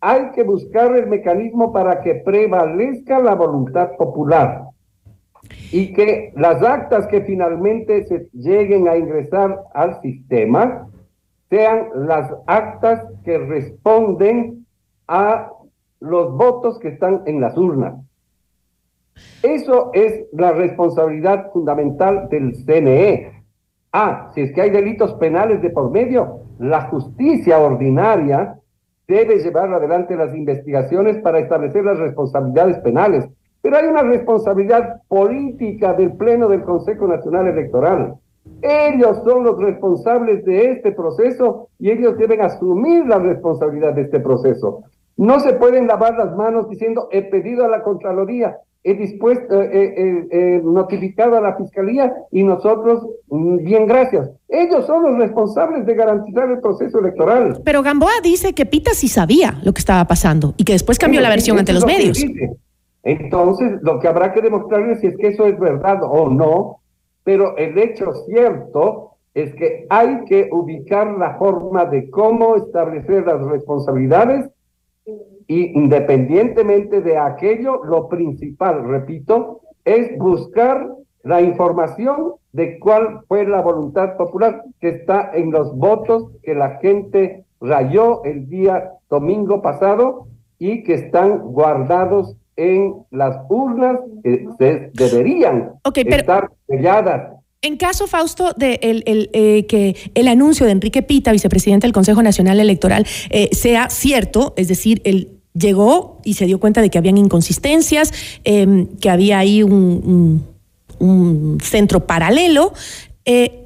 [0.00, 4.64] hay que buscar el mecanismo para que prevalezca la voluntad popular
[5.72, 10.88] y que las actas que finalmente se lleguen a ingresar al sistema
[11.48, 14.66] sean las actas que responden
[15.06, 15.50] a
[16.00, 17.94] los votos que están en las urnas.
[19.42, 23.44] Eso es la responsabilidad fundamental del CNE.
[23.92, 28.58] Ah, si es que hay delitos penales de por medio, la justicia ordinaria
[29.06, 33.26] debe llevar adelante las investigaciones para establecer las responsabilidades penales.
[33.62, 38.14] Pero hay una responsabilidad política del Pleno del Consejo Nacional Electoral.
[38.62, 44.20] Ellos son los responsables de este proceso y ellos deben asumir la responsabilidad de este
[44.20, 44.84] proceso.
[45.18, 49.68] No se pueden lavar las manos diciendo he pedido a la Contraloría, he dispuesto, eh,
[49.72, 54.30] eh, eh, notificado a la Fiscalía y nosotros, mm, bien, gracias.
[54.48, 57.60] Ellos son los responsables de garantizar el proceso electoral.
[57.64, 61.20] Pero Gamboa dice que Pita sí sabía lo que estaba pasando y que después cambió
[61.20, 62.24] la versión ante los lo medios.
[63.02, 66.78] Entonces, lo que habrá que demostrar es si es que eso es verdad o no,
[67.24, 73.40] pero el hecho cierto es que hay que ubicar la forma de cómo establecer las
[73.46, 74.48] responsabilidades
[75.46, 80.88] y independientemente de aquello, lo principal, repito, es buscar
[81.22, 86.78] la información de cuál fue la voluntad popular que está en los votos que la
[86.78, 90.26] gente rayó el día domingo pasado
[90.58, 97.37] y que están guardados en las urnas que se deberían estar selladas.
[97.60, 101.92] En caso, Fausto, de el, el, eh, que el anuncio de Enrique Pita, vicepresidente del
[101.92, 106.88] Consejo Nacional Electoral, eh, sea cierto, es decir, él llegó y se dio cuenta de
[106.88, 108.12] que habían inconsistencias,
[108.44, 110.42] eh, que había ahí un,
[111.00, 112.72] un, un centro paralelo.
[113.24, 113.64] eh,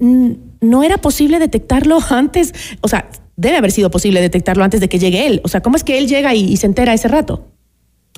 [0.00, 4.98] no era posible detectarlo antes, o sea, debe haber sido posible detectarlo antes de que
[4.98, 5.40] llegue él.
[5.44, 7.46] O sea, ¿cómo es que él llega y, y se entera ese rato?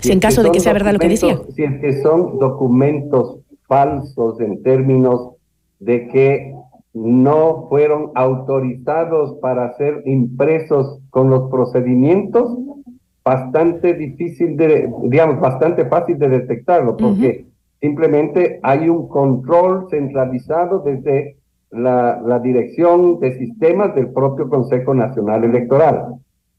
[0.01, 1.41] Si en caso de que sea verdad lo que decía.
[1.55, 5.31] Si es que son documentos falsos en términos
[5.81, 6.55] de que
[6.93, 12.57] no fueron autorizados para ser impresos con los procedimientos,
[13.25, 17.47] bastante difícil de, digamos, bastante fácil de detectarlo, porque
[17.81, 21.37] simplemente hay un control centralizado desde
[21.71, 26.15] la, la dirección de sistemas del propio Consejo Nacional Electoral.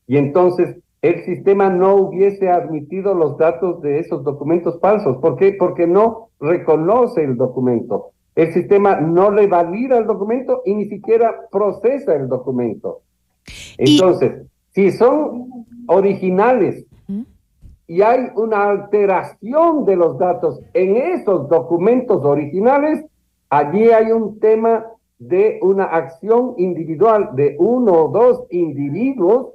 [0.07, 5.17] Y entonces el sistema no hubiese admitido los datos de esos documentos falsos.
[5.17, 5.55] ¿Por qué?
[5.57, 8.11] Porque no reconoce el documento.
[8.35, 13.01] El sistema no le valida el documento y ni siquiera procesa el documento.
[13.77, 16.85] Entonces, si son originales
[17.87, 23.05] y hay una alteración de los datos en esos documentos originales,
[23.49, 24.85] allí hay un tema
[25.19, 29.53] de una acción individual de uno o dos individuos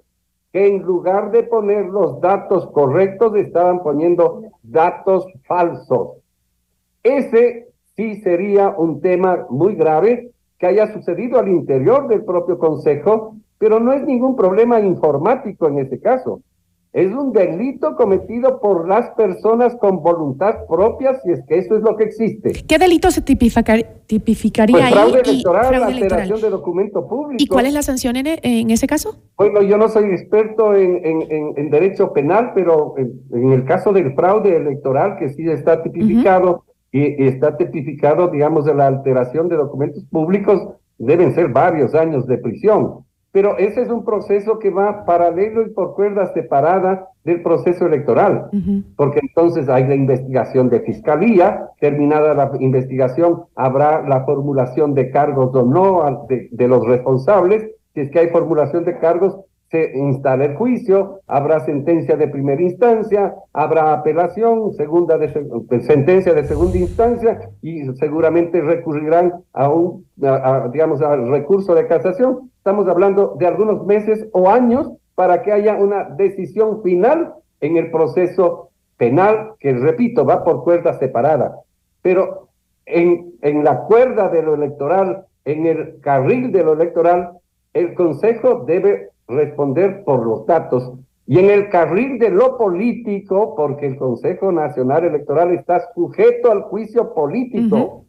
[0.52, 6.18] que en lugar de poner los datos correctos estaban poniendo datos falsos.
[7.02, 13.36] Ese sí sería un tema muy grave que haya sucedido al interior del propio Consejo,
[13.58, 16.42] pero no es ningún problema informático en ese caso.
[16.92, 21.82] Es un delito cometido por las personas con voluntad propia, si es que eso es
[21.82, 22.52] lo que existe.
[22.66, 24.92] ¿Qué delito se tipificar- tipificaría Pues ahí?
[24.92, 25.98] fraude y- electoral, fraude alteración
[26.38, 26.40] electoral.
[26.40, 27.36] de documento público.
[27.42, 29.14] ¿Y cuál es la sanción en, en ese caso?
[29.36, 33.64] Bueno, yo no soy experto en, en- en- en derecho penal, pero en, en el
[33.64, 38.88] caso del fraude electoral, que sí está tipificado, y, y está tipificado, digamos, de la
[38.88, 40.60] alteración de documentos públicos,
[40.98, 43.04] deben ser varios años de prisión.
[43.32, 48.48] Pero ese es un proceso que va paralelo y por cuerda separada del proceso electoral.
[48.96, 55.54] Porque entonces hay la investigación de fiscalía, terminada la investigación habrá la formulación de cargos
[55.54, 59.38] o no de, de los responsables, si es que hay formulación de cargos
[59.70, 65.80] se instala el juicio, habrá sentencia de primera instancia, habrá apelación, segunda de, se- de
[65.82, 71.86] sentencia de segunda instancia y seguramente recurrirán a un, a- a, digamos, al recurso de
[71.86, 72.49] casación.
[72.60, 77.32] Estamos hablando de algunos meses o años para que haya una decisión final
[77.62, 81.56] en el proceso penal, que repito, va por cuerda separada.
[82.02, 82.48] Pero
[82.84, 87.30] en, en la cuerda de lo electoral, en el carril de lo electoral,
[87.72, 90.92] el Consejo debe responder por los datos.
[91.26, 96.60] Y en el carril de lo político, porque el Consejo Nacional Electoral está sujeto al
[96.64, 98.04] juicio político,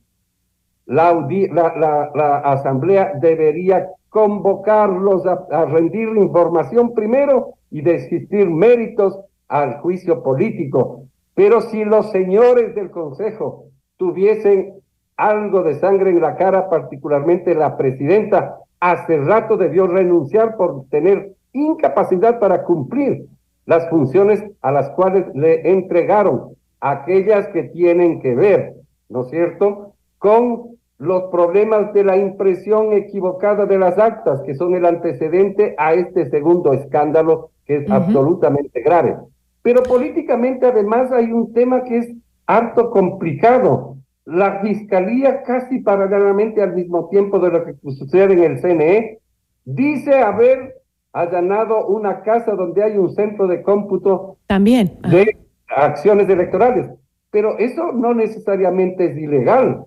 [0.87, 9.79] la, la, la- la Asamblea debería convocarlos a, rendir información primero y desistir méritos al
[9.79, 11.05] juicio político.
[11.33, 14.73] Pero si los señores del Consejo tuviesen
[15.15, 21.31] algo de sangre en la cara, particularmente la presidenta, hace rato debió renunciar por tener
[21.53, 23.27] incapacidad para cumplir
[23.65, 26.49] las funciones a las cuales le entregaron,
[26.81, 28.73] aquellas que tienen que ver,
[29.07, 34.75] ¿no es cierto?, con los problemas de la impresión equivocada de las actas, que son
[34.75, 39.17] el antecedente a este segundo escándalo, que es absolutamente grave.
[39.63, 42.13] Pero políticamente además hay un tema que es
[42.45, 43.97] harto complicado.
[44.25, 49.17] La fiscalía, casi paralelamente al mismo tiempo de lo que sucede en el CNE,
[49.65, 50.75] dice haber
[51.13, 54.99] allanado una casa donde hay un centro de cómputo También.
[55.09, 55.35] de
[55.67, 56.91] acciones electorales.
[57.31, 59.85] Pero eso no necesariamente es ilegal,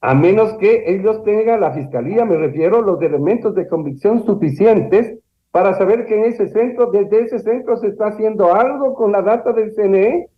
[0.00, 5.18] a menos que ellos tengan, la fiscalía, me refiero, los elementos de convicción suficientes
[5.50, 9.22] para saber que en ese centro, desde ese centro se está haciendo algo con la
[9.22, 10.28] data del CNE.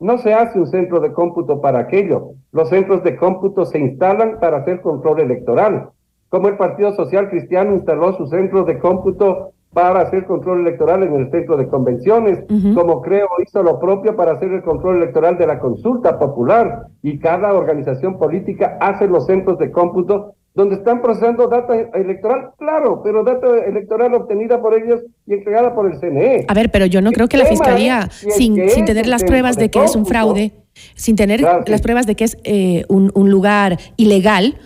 [0.00, 2.32] No se hace un centro de cómputo para aquello.
[2.50, 5.90] Los centros de cómputo se instalan para hacer control electoral.
[6.30, 11.14] Como el Partido Social Cristiano instaló su centro de cómputo para hacer control electoral en
[11.14, 12.40] el centro de convenciones,
[12.74, 16.86] como creo hizo lo propio para hacer el control electoral de la consulta popular.
[17.02, 23.00] Y cada organización política hace los centros de cómputo donde están procesando data electoral, claro,
[23.04, 26.44] pero data electoral obtenida por ellos y entregada por el CNE.
[26.48, 29.70] A ver, pero yo no creo que la fiscalía, sin, sin tener las pruebas de
[29.70, 30.52] que es un fraude,
[30.94, 31.70] sin tener Claro, sí.
[31.70, 34.56] las pruebas de que es eh, un, un lugar ilegal,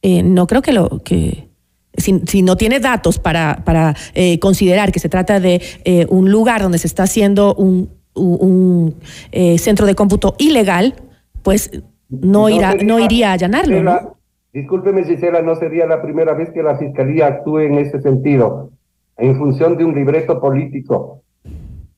[0.00, 1.48] eh, no creo que lo que
[1.96, 6.30] si, si no tiene datos para, para eh, considerar que se trata de eh, un
[6.30, 8.94] lugar donde se está haciendo un, un-
[9.32, 10.94] eh, centro de cómputo ilegal,
[11.42, 11.70] pues
[12.08, 14.16] no, irá, sería- no iría a allanarlo, Gisela, ¿no?
[14.52, 18.70] Discúlpeme, Gisela, no sería la primera vez que la Fiscalía actúe en ese sentido,
[19.16, 21.20] en función de un libreto político.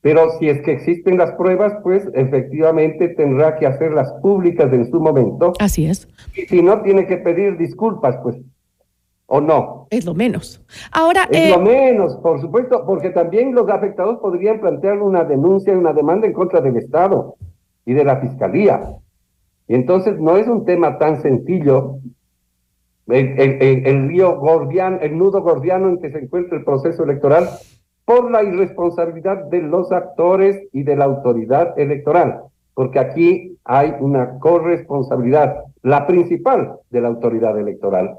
[0.01, 4.99] Pero si es que existen las pruebas, pues efectivamente tendrá que hacerlas públicas en su
[4.99, 5.53] momento.
[5.59, 6.07] Así es.
[6.35, 8.37] Y si no, tiene que pedir disculpas, pues.
[9.29, 9.87] ¿O no?
[9.89, 10.63] Es lo menos.
[10.91, 15.73] Ahora, Es eh, lo menos, por supuesto, porque también los afectados podrían plantear una denuncia
[15.73, 17.35] y una demanda en contra del Estado
[17.85, 18.81] y de la Fiscalía.
[19.67, 21.97] Y entonces no es un tema tan sencillo
[23.07, 27.03] el, el- el- el río gordiano, el nudo gordiano en que se encuentra el proceso
[27.03, 27.49] electoral
[28.05, 32.41] por la irresponsabilidad de los actores y de la autoridad electoral,
[32.73, 38.15] porque aquí hay una corresponsabilidad, la principal de la autoridad electoral.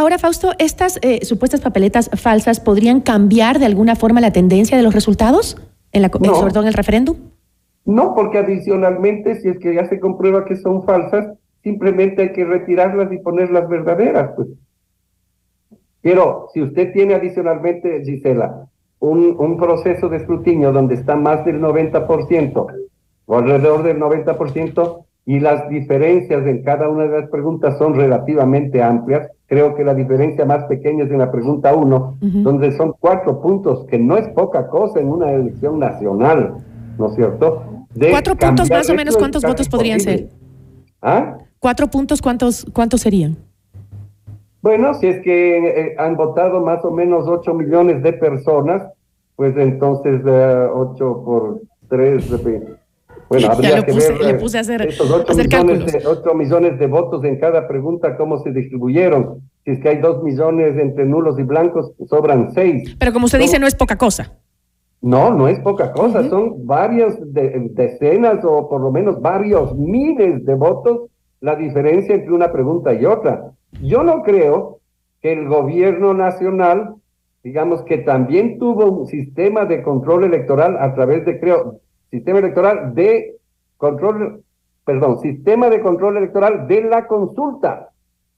[0.00, 4.82] Ahora, Fausto, ¿estas eh, supuestas papeletas falsas podrían cambiar de alguna forma la tendencia de
[4.82, 5.58] los resultados,
[5.92, 6.36] en la, No.
[6.36, 7.18] sobre todo en el referéndum?
[7.84, 11.26] No, porque adicionalmente, si es que ya se comprueba que son falsas,
[11.62, 14.48] simplemente hay que retirarlas y ponerlas verdaderas, pues.
[16.00, 18.68] Pero si usted tiene adicionalmente, Gisela,
[19.00, 22.66] un, un proceso de escrutinio donde está más del 90%
[23.26, 28.82] o alrededor del 90% y las diferencias en cada una de las preguntas son relativamente
[28.82, 33.40] amplias, creo que la diferencia más pequeña es en la pregunta 1, donde son cuatro
[33.40, 36.54] puntos, que no es poca cosa en una elección nacional,
[36.98, 37.64] ¿no es cierto?
[37.94, 40.28] De Cuatro puntos más o menos, ¿cuántos votos podrían ser?
[41.02, 41.38] ¿Ah?
[41.58, 43.36] Cuatro puntos, ¿cuántos, cuántos serían?
[44.62, 48.82] Bueno, si es que eh, han votado más o menos 8 millones de personas,
[49.36, 52.30] pues entonces 8 por 3,
[53.30, 56.86] bueno, habría que ver le puse a hacer, estos 8 millones, de, 8 millones de
[56.88, 59.48] votos en cada pregunta, cómo se distribuyeron.
[59.64, 62.96] Si es que hay 2 millones entre nulos y blancos, sobran 6.
[62.98, 64.32] Pero como usted dice, no es poca cosa.
[65.00, 70.54] No, no es poca cosa, son varias decenas o por lo menos varios miles de
[70.54, 71.02] votos
[71.40, 73.52] la diferencia entre una pregunta y otra.
[73.80, 74.80] Yo no creo
[75.22, 76.96] que el gobierno nacional,
[77.44, 81.80] digamos que también tuvo un sistema de control electoral a través de, creo,
[82.10, 83.36] sistema electoral de
[83.76, 84.42] control,
[84.84, 87.90] perdón, sistema de control electoral de la consulta,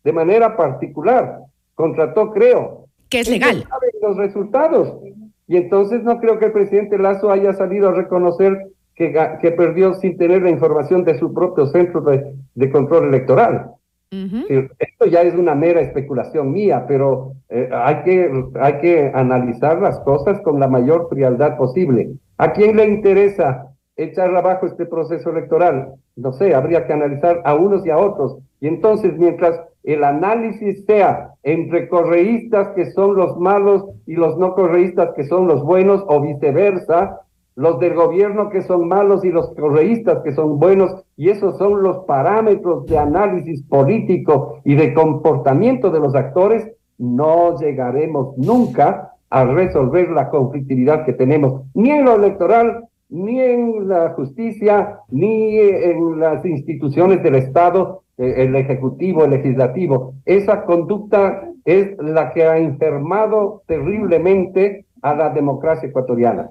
[0.04, 1.38] de manera particular.
[1.74, 2.86] Contrató, creo.
[3.08, 3.64] Que es legal.
[4.00, 4.98] Los resultados.
[5.46, 9.94] Y entonces no creo que el presidente Lazo haya salido a reconocer que, que perdió
[9.94, 13.72] sin tener la información de su propio centro de, de control electoral.
[14.10, 19.98] Esto ya es una mera especulación mía, pero eh, hay, que, hay que analizar las
[20.00, 22.10] cosas con la mayor frialdad posible.
[22.42, 25.94] ¿A quién le interesa echar abajo este proceso electoral?
[26.16, 28.36] No sé, habría que analizar a unos y a otros.
[28.60, 34.56] Y entonces, mientras el análisis sea entre correístas que son los malos y los no
[34.56, 37.20] correístas que son los buenos, o viceversa,
[37.54, 41.80] los del gobierno que son malos y los correístas que son buenos, y esos son
[41.84, 46.68] los parámetros de análisis político y de comportamiento de los actores,
[46.98, 53.88] no llegaremos nunca a resolver la conflictividad que tenemos, ni en lo electoral, ni en
[53.88, 60.12] la justicia, ni en las instituciones del Estado, eh, el Ejecutivo, el Legislativo.
[60.26, 66.50] Esa conducta es la que ha enfermado terriblemente a la democracia ecuatoriana.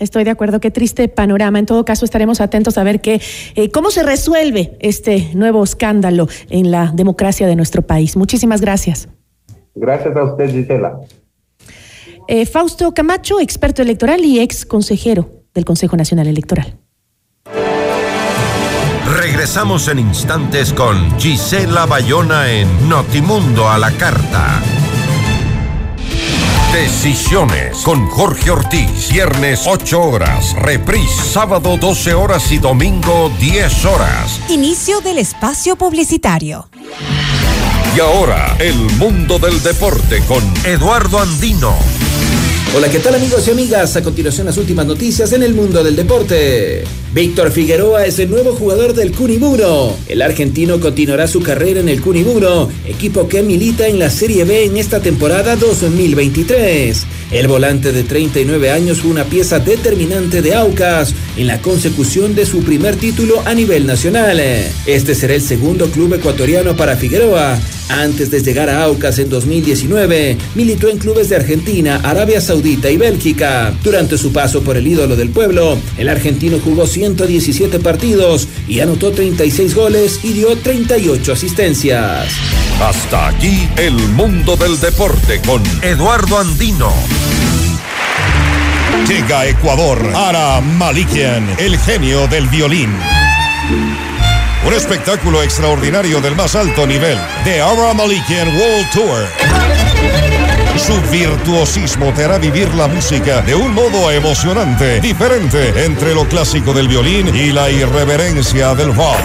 [0.00, 1.58] Estoy de acuerdo, qué triste panorama.
[1.58, 3.20] En todo caso, estaremos atentos a ver qué,
[3.56, 8.16] eh, cómo se resuelve este nuevo escándalo en la democracia de nuestro país.
[8.16, 9.06] Muchísimas gracias.
[9.74, 10.98] Gracias a usted, Gisela.
[12.28, 16.78] Eh, Fausto Camacho, experto electoral y ex consejero del Consejo Nacional Electoral.
[19.06, 24.62] Regresamos en instantes con Gisela Bayona en Notimundo a la Carta.
[26.72, 29.10] Decisiones con Jorge Ortiz.
[29.10, 30.54] Viernes 8 horas.
[30.54, 34.40] Reprise sábado 12 horas y domingo 10 horas.
[34.48, 36.68] Inicio del espacio publicitario.
[37.94, 41.76] Y ahora, el mundo del deporte con Eduardo Andino.
[42.74, 43.96] Hola, ¿qué tal amigos y amigas?
[43.96, 46.84] A continuación las últimas noticias en el mundo del deporte.
[47.14, 49.94] Víctor Figueroa es el nuevo jugador del Cuniburo.
[50.08, 54.64] El argentino continuará su carrera en el Cuniburo, equipo que milita en la Serie B
[54.64, 57.06] en esta temporada 2023.
[57.30, 62.46] El volante de 39 años fue una pieza determinante de Aucas en la consecución de
[62.46, 64.40] su primer título a nivel nacional.
[64.86, 67.58] Este será el segundo club ecuatoriano para Figueroa.
[67.88, 72.96] Antes de llegar a Aucas en 2019, militó en clubes de Argentina, Arabia Saudita y
[72.96, 73.74] Bélgica.
[73.84, 79.10] Durante su paso por el ídolo del pueblo, el argentino jugó 117 partidos y anotó
[79.10, 82.32] 36 goles y dio 38 asistencias.
[82.80, 86.92] Hasta aquí el mundo del deporte con Eduardo Andino.
[89.08, 92.94] Llega Ecuador Ara Malikian, el genio del violín.
[94.64, 97.18] Un espectáculo extraordinario del más alto nivel.
[97.42, 99.61] The Ara Malikian World Tour.
[100.86, 106.72] Su virtuosismo te hará vivir la música de un modo emocionante, diferente entre lo clásico
[106.72, 109.16] del violín y la irreverencia del rock.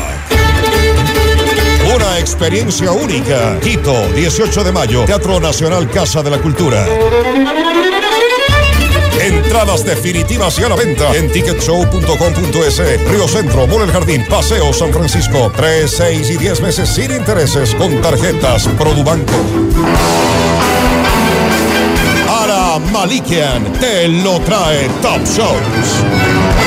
[1.96, 3.60] Una experiencia única.
[3.60, 6.86] Quito, 18 de mayo, Teatro Nacional Casa de la Cultura.
[9.20, 13.10] Entradas definitivas y a la venta en ticketshow.com.es.
[13.10, 15.52] Río Centro, Mall El Jardín, Paseo San Francisco.
[15.56, 19.34] 3, 6 y 10 meses sin intereses con tarjetas Produbanco.
[22.80, 26.67] Malikian te lo trae Top Shows.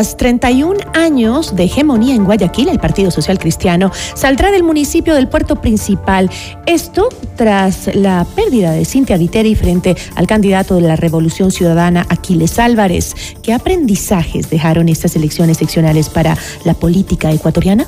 [0.00, 5.28] Tras 31 años de hegemonía en Guayaquil, el Partido Social Cristiano saldrá del municipio del
[5.28, 6.30] puerto principal.
[6.64, 12.58] Esto tras la pérdida de Cintia Viteri frente al candidato de la Revolución Ciudadana, Aquiles
[12.58, 13.14] Álvarez.
[13.42, 16.34] ¿Qué aprendizajes dejaron estas elecciones seccionales para
[16.64, 17.86] la política ecuatoriana?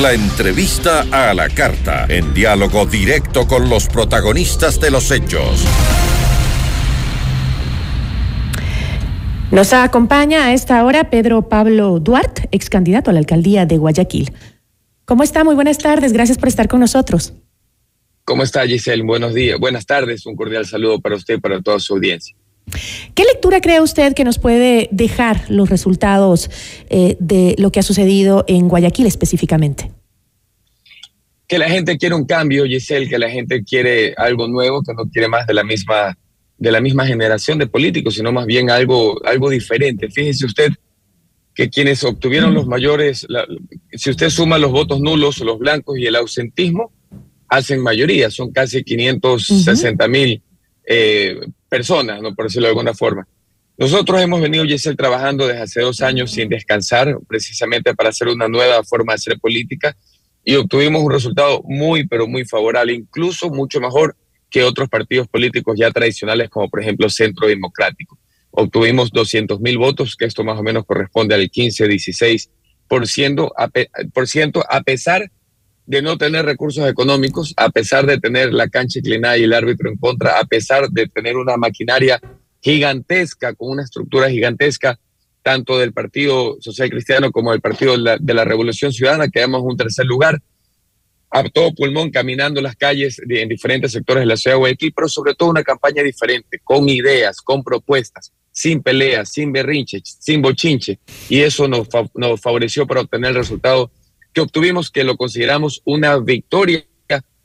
[0.00, 5.66] La entrevista a la carta, en diálogo directo con los protagonistas de los hechos.
[9.56, 14.30] Nos acompaña a esta hora Pedro Pablo Duarte, ex candidato a la alcaldía de Guayaquil.
[15.06, 15.44] ¿Cómo está?
[15.44, 16.12] Muy buenas tardes.
[16.12, 17.32] Gracias por estar con nosotros.
[18.26, 19.02] ¿Cómo está Giselle?
[19.02, 19.58] Buenos días.
[19.58, 20.26] Buenas tardes.
[20.26, 22.36] Un cordial saludo para usted y para toda su audiencia.
[23.14, 26.50] ¿Qué lectura cree usted que nos puede dejar los resultados
[26.90, 29.90] eh, de lo que ha sucedido en Guayaquil específicamente?
[31.48, 35.08] Que la gente quiere un cambio, Giselle, que la gente quiere algo nuevo, que no
[35.10, 36.14] quiere más de la misma
[36.58, 40.10] de la misma generación de políticos, sino más bien algo, algo diferente.
[40.10, 40.72] Fíjese usted
[41.54, 43.26] que quienes obtuvieron los mayores,
[43.92, 46.92] si usted suma los votos nulos, los blancos y el ausentismo,
[47.48, 50.42] hacen mayoría, son casi 560 mil
[50.86, 52.34] eh, personas, ¿no?
[52.34, 53.26] por decirlo de alguna forma.
[53.78, 58.48] Nosotros hemos venido, Yesel, trabajando desde hace dos años sin descansar, precisamente para hacer una
[58.48, 59.96] nueva forma de hacer política,
[60.44, 64.16] y obtuvimos un resultado muy, pero muy favorable, incluso mucho mejor
[64.50, 68.18] que otros partidos políticos ya tradicionales, como por ejemplo Centro Democrático.
[68.50, 73.70] Obtuvimos 200 mil votos, que esto más o menos corresponde al 15-16% a,
[74.12, 75.30] por ciento, a pesar
[75.84, 79.88] de no tener recursos económicos, a pesar de tener la cancha inclinada y el árbitro
[79.90, 82.20] en contra, a pesar de tener una maquinaria
[82.60, 84.98] gigantesca, con una estructura gigantesca,
[85.42, 89.60] tanto del Partido Social Cristiano como del Partido de la, de la Revolución Ciudadana, quedamos
[89.60, 90.42] en un tercer lugar
[91.38, 95.06] a todo pulmón caminando las calles en diferentes sectores de la ciudad de Guayaquil, pero
[95.06, 100.98] sobre todo una campaña diferente, con ideas, con propuestas, sin peleas, sin berrinches, sin bochinche.
[101.28, 103.90] Y eso nos, nos favoreció para obtener el resultado
[104.32, 106.86] que obtuvimos, que lo consideramos una victoria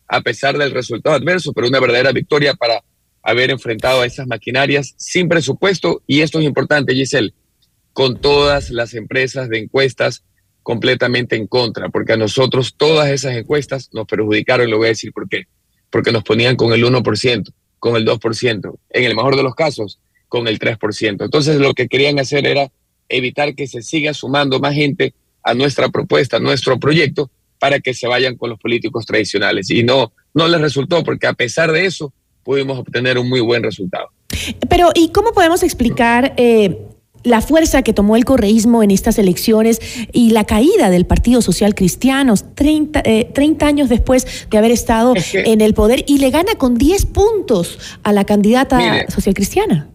[0.08, 2.84] a pesar del resultado adverso, pero una verdadera victoria para
[3.24, 6.02] haber enfrentado a esas maquinarias sin presupuesto.
[6.08, 7.34] Y esto es importante, Giselle,
[7.92, 10.24] con todas las empresas de encuestas
[10.64, 14.90] completamente en contra, porque a nosotros todas esas encuestas nos perjudicaron, y lo voy a
[14.90, 15.46] decir por qué,
[15.90, 20.00] porque nos ponían con el 1%, con el 2%, en el mejor de los casos,
[20.28, 21.24] con el 3%.
[21.24, 22.72] Entonces lo que querían hacer era
[23.10, 27.94] evitar que se siga sumando más gente a nuestra propuesta, a nuestro proyecto, para que
[27.94, 29.70] se vayan con los políticos tradicionales.
[29.70, 33.62] Y no, no les resultó, porque a pesar de eso, pudimos obtener un muy buen
[33.64, 34.10] resultado.
[34.70, 36.78] Pero, ¿y cómo podemos explicar eh,
[37.24, 39.80] la fuerza que tomó el correísmo en estas elecciones
[40.12, 45.62] y la caída del Partido Social Cristiano 30, eh, años después de haber estado en
[45.62, 49.90] el poder y le gana con 10 puntos a la candidata social cristiana.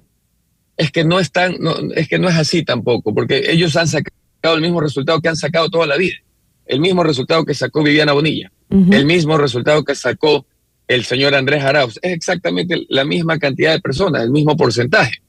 [0.77, 1.31] Es que no es
[1.95, 5.37] es que no es así tampoco, porque ellos han sacado el mismo resultado que han
[5.37, 6.17] sacado toda la vida,
[6.67, 10.47] el mismo resultado que sacó Viviana Bonilla, el mismo resultado que sacó
[10.87, 15.23] el señor Andrés Arauz, es exactamente la misma cantidad de personas, el mismo porcentaje.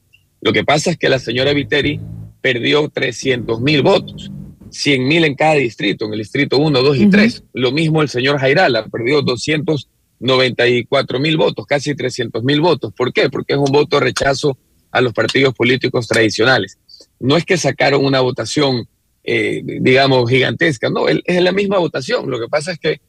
[0.47, 1.99] Lo que pasa es que la señora Viteri
[2.39, 4.31] perdió 300 mil votos,
[4.69, 7.43] 100 mil en cada distrito, en el distrito 1, 2 y 3.
[7.51, 12.93] Lo mismo el señor Jairala, perdió 294 mil votos, casi 300 mil votos.
[12.95, 13.29] ¿Por qué?
[13.29, 14.57] Porque es un voto rechazo
[14.89, 16.77] a los partidos políticos tradicionales.
[17.19, 18.87] No es que sacaron una votación,
[19.25, 22.31] eh, digamos, gigantesca, no, es la misma votación.
[22.31, 23.01] Lo que pasa es que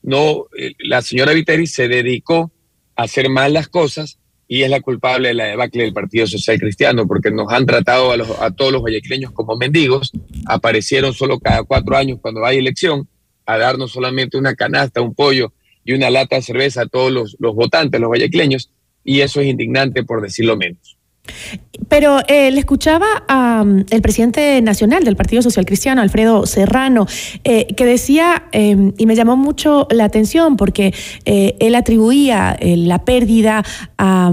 [0.00, 2.52] no, eh, la señora Viteri se dedicó
[2.94, 6.58] a hacer mal las cosas y es la culpable de la debacle del Partido Social
[6.58, 10.12] Cristiano, porque nos han tratado a, todos los guayaquileños como mendigos,
[10.46, 13.08] aparecieron solo cada cuatro años cuando hay elección,
[13.46, 15.52] a darnos solamente una canasta, un pollo
[15.84, 18.70] y una lata de cerveza a todos los, los votantes, los guayaquileños,
[19.02, 20.93] y eso es indignante por decirlo menos.
[21.88, 27.06] Pero eh, le escuchaba al presidente nacional del Partido Social Cristiano, Alfredo Serrano,
[27.44, 30.94] eh, que decía, em, y me llamó mucho la atención, porque
[31.24, 33.64] eh, él atribuía la pérdida
[33.98, 34.32] a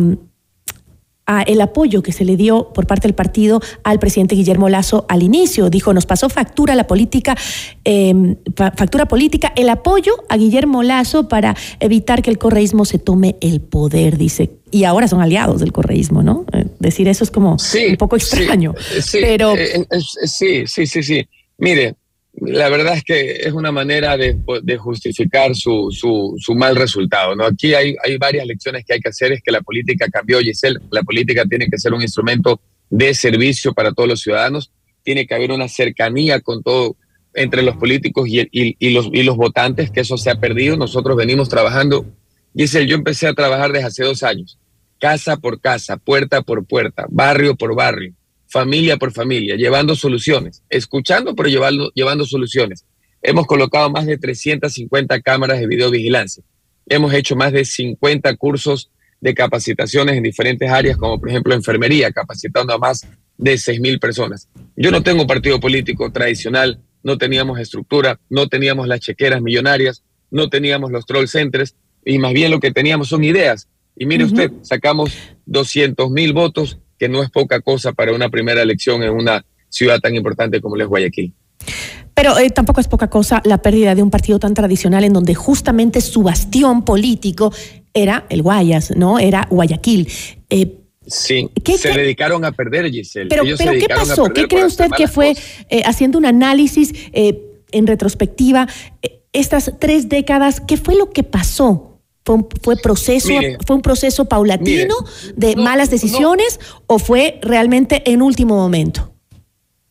[1.38, 5.06] a el apoyo que se le dio por parte del partido al presidente Guillermo Lazo
[5.08, 5.70] al inicio.
[5.70, 7.38] Dijo, nos pasó factura la política,
[7.86, 13.38] eh, factura política, el apoyo a Guillermo Lazo para evitar que el correísmo se tome
[13.42, 14.52] el poder, dice.
[14.72, 16.46] Y ahora son aliados del correísmo, ¿no?
[16.54, 18.74] Eh, decir eso es como un poco extraño.
[19.02, 19.54] Sí, pero...
[19.56, 19.86] eh,
[20.26, 21.28] sí, sí, sí, sí.
[21.58, 21.96] Mire,
[22.34, 24.38] la verdad es que es una manera de,
[24.78, 27.36] justificar su, su, su, mal resultado.
[27.36, 27.46] ¿no?
[27.46, 29.34] Aquí hay, hay varias lecciones que hay que hacer.
[29.34, 30.80] Es que la política cambió, Giselle.
[30.92, 34.72] La política tiene que ser un instrumento de servicio para todos los ciudadanos.
[35.04, 36.96] Tiene que haber una cercanía con todo
[37.34, 40.78] entre los políticos y los, y los votantes, que eso se ha perdido.
[40.78, 42.06] Nosotros venimos trabajando.
[42.56, 44.58] Giselle, yo empecé a trabajar desde hace dos años,
[45.00, 48.14] casa por casa, puerta por puerta, barrio por barrio
[48.52, 52.86] familia por familia, llevando soluciones, escuchando pero llevando, llevando soluciones.
[53.22, 56.44] Hemos colocado más de 350 cámaras de videovigilancia.
[56.88, 58.92] Hemos hecho más de 50 cursos
[59.22, 64.50] de capacitaciones en diferentes áreas, como por ejemplo enfermería, capacitando a más de 6.000 personas.
[64.76, 70.04] Yo no tengo un partido político tradicional, no teníamos estructura, no teníamos las chequeras millonarias,
[70.30, 73.70] no teníamos los troll centers, y más bien lo que teníamos son ideas.
[73.96, 74.32] Y mire uh -huh.
[74.32, 75.14] usted, sacamos
[75.46, 80.00] 200 mil votos que no es poca cosa para una primera elección en una ciudad
[80.00, 81.34] tan importante como es Guayaquil.
[82.14, 85.34] Pero eh, tampoco es poca cosa la pérdida de un partido tan tradicional en donde
[85.34, 87.52] justamente su bastión político
[87.92, 89.18] era el Guayas, ¿no?
[89.18, 90.08] Era Guayaquil.
[90.52, 90.78] Eh,
[91.08, 91.98] Sí, ¿Qué, se qué?
[91.98, 93.28] dedicaron a perder, Giselle.
[93.28, 94.26] Pero, pero ¿qué pasó?
[94.26, 95.34] ¿Qué cree usted que fue,
[95.70, 98.68] eh, haciendo un análisis en retrospectiva,
[99.34, 101.91] estas tres décadas, qué fue lo que pasó?
[102.24, 106.84] ¿Fue un, fue proceso, mire, fue un proceso paulatino mire, de no, malas decisiones no.
[106.88, 109.12] o fue realmente en último momento?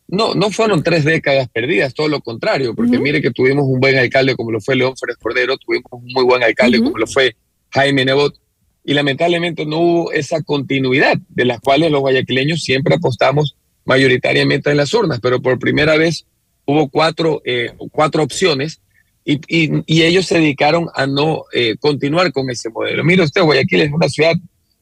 [0.06, 3.02] No, no fueron tres décadas perdidas, todo lo contrario, porque uh -huh.
[3.02, 6.24] mire que tuvimos un buen alcalde como lo fue León Férez Cordero, tuvimos un muy
[6.24, 6.84] buen alcalde uh -huh.
[6.84, 7.36] como lo fue
[7.70, 8.34] Jaime Nebot,
[8.84, 14.76] y lamentablemente no hubo esa continuidad de las cuales los guayaquileños siempre apostamos mayoritariamente en
[14.76, 16.26] las urnas, pero por primera vez
[16.64, 18.80] hubo cuatro, eh, cuatro opciones
[19.24, 23.04] y, ellos se dedicaron a no eh, continuar con ese modelo.
[23.04, 24.34] Mire usted, Guayaquil es una ciudad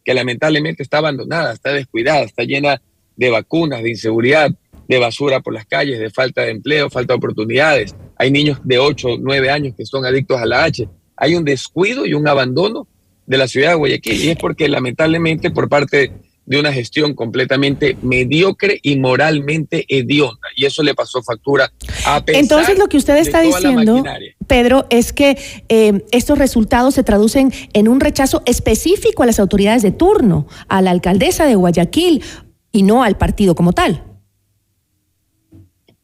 [0.04, 2.80] que lamentablemente está abandonada, está descuidada, está llena
[3.16, 4.50] de vacunas, de inseguridad,
[4.88, 7.94] de basura por las calles, de falta de empleo, falta de oportunidades.
[8.16, 10.88] Hay niños de 8, 9 años que son adictos a la H.
[11.16, 12.86] Hay un descuido y un abandono
[13.26, 16.12] de la ciudad de Guayaquil y es porque lamentablemente por parte
[16.48, 20.48] de una gestión completamente mediocre y moralmente hedionda.
[20.56, 21.70] Y eso le pasó factura
[22.06, 24.02] a pesar Entonces, lo que usted está diciendo,
[24.46, 25.36] Pedro, es que
[25.68, 30.80] eh, estos resultados se traducen en un rechazo específico a las autoridades de turno, a
[30.80, 32.24] la alcaldesa de Guayaquil
[32.72, 34.02] y no al partido como tal.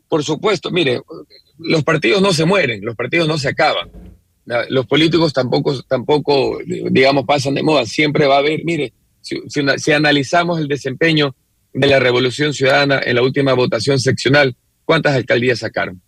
[0.09, 1.01] Por supuesto, mire,
[1.59, 3.91] los partidos no se mueren, los partidos no se acaban.
[4.69, 7.87] Los políticos tampoco, tampoco, digamos, pasan de moda.
[7.87, 8.93] Siempre va a haber, mire,
[9.25, 11.35] si, si, si, analizamos el desempeño
[11.73, 14.55] de la Revolución Ciudadana en la última votación seccional,
[14.85, 16.01] ¿cuántas alcaldías sacaron?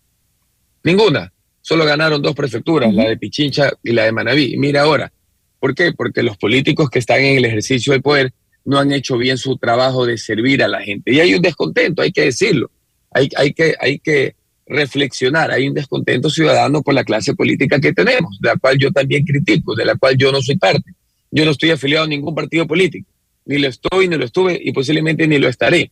[0.83, 1.33] Ninguna.
[1.61, 4.53] Solo ganaron dos prefecturas, la de Pichincha y la de Manabí.
[4.53, 5.11] Y mira ahora,
[5.59, 5.91] ¿por qué?
[5.91, 8.31] Porque los políticos que están en el ejercicio del poder
[8.63, 11.11] no han hecho bien su trabajo de servir a la gente.
[11.11, 12.69] Y hay un descontento, hay que decirlo.
[13.11, 15.51] Hay, hay, que, hay que reflexionar.
[15.51, 19.25] Hay un descontento ciudadano por la clase política que tenemos, de la cual yo también
[19.25, 20.93] critico, de la cual yo no soy parte.
[21.37, 23.07] Yo no estoy afiliado a ningún partido político,
[23.45, 25.91] ni lo estoy, ni lo estuve y posiblemente ni lo estaré.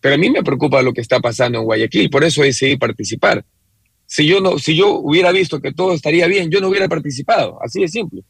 [0.00, 3.44] Pero a mí me preocupa lo que está pasando en Guayaquil, por eso decidí participar.
[4.06, 7.58] Si yo, no, si yo hubiera visto que todo estaría bien, yo no hubiera participado,
[7.62, 8.22] así de simple,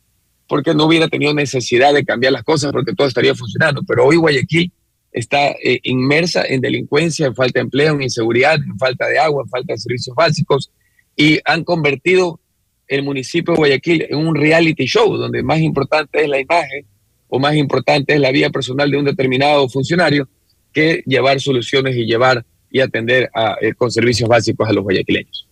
[0.48, 3.84] porque no hubiera tenido necesidad de cambiar las cosas, porque todo estaría funcionando.
[3.86, 4.72] Pero hoy Guayaquil
[5.12, 9.44] está eh, inmersa en delincuencia, en falta de empleo, en inseguridad, en falta de agua,
[9.44, 10.72] en falta de servicios básicos,
[11.14, 12.40] y han convertido
[12.88, 16.86] el municipio de Guayaquil en un reality show, donde más importante es la imagen
[17.28, 20.28] o más importante es la vida personal de un determinado funcionario
[20.72, 25.47] que llevar soluciones y llevar y atender a, eh, con servicios básicos a los guayaquileños.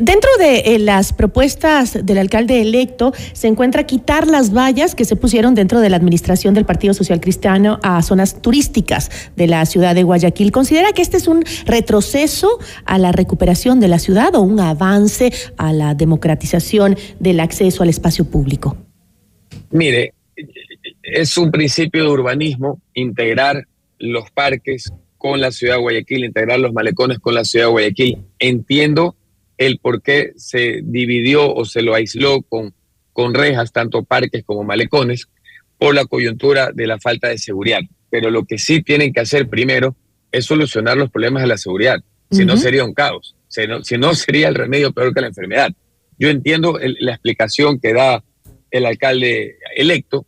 [0.00, 5.16] Dentro de eh, las propuestas del alcalde electo se encuentra quitar las vallas que se
[5.16, 9.94] pusieron dentro de la administración del Partido Social Cristiano a zonas turísticas de la ciudad
[9.94, 10.52] de Guayaquil.
[10.52, 15.32] ¿Considera que este es un retroceso a la recuperación de la ciudad o un avance
[15.56, 18.76] a la democratización del acceso al espacio público?
[19.70, 20.14] Mire,
[21.02, 23.66] es un principio de urbanismo integrar
[23.98, 28.18] los parques con la ciudad de Guayaquil, integrar los malecones con la ciudad de Guayaquil.
[28.38, 29.16] Entiendo
[29.58, 32.74] el por qué se dividió o se lo aisló con,
[33.12, 35.28] con rejas, tanto parques como malecones,
[35.78, 37.80] por la coyuntura de la falta de seguridad.
[38.10, 39.96] Pero lo que sí tienen que hacer primero
[40.32, 42.02] es solucionar los problemas de la seguridad.
[42.30, 42.48] Si uh -huh.
[42.48, 43.36] no, sería un caos.
[43.48, 45.70] Si no, si no, sería el remedio peor que la enfermedad.
[46.18, 48.22] Yo entiendo el, la explicación que da
[48.70, 50.26] el alcalde electo,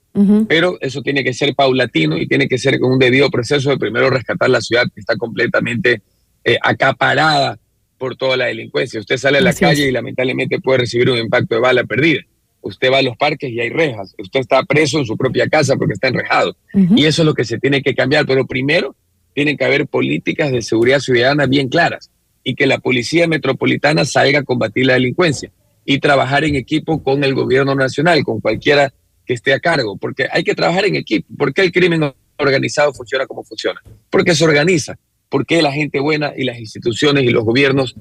[0.48, 3.76] pero eso tiene que ser paulatino y tiene que ser con un debido proceso de
[3.78, 6.02] primero rescatar la ciudad que está completamente
[6.44, 7.58] eh, acaparada
[7.98, 9.00] por toda la delincuencia.
[9.00, 12.22] Usted sale a la calle y lamentablemente puede recibir un impacto de bala perdida.
[12.60, 14.14] Usted va a los parques y hay rejas.
[14.18, 16.56] Usted está preso en su propia casa porque está enrejado.
[16.74, 18.26] Y eso es lo que se tiene que cambiar.
[18.26, 18.96] Pero primero
[19.34, 22.10] tienen que haber políticas de seguridad ciudadana bien claras
[22.42, 25.52] y que la policía metropolitana salga a combatir la delincuencia
[25.84, 28.92] y trabajar en equipo con el gobierno nacional, con cualquiera
[29.24, 31.26] que esté a cargo, porque hay que trabajar en equipo.
[31.36, 33.80] ¿Por qué el crimen organizado funciona como funciona?
[34.10, 34.98] Porque se organiza.
[35.28, 37.96] Porque la gente buena y las instituciones y los gobiernos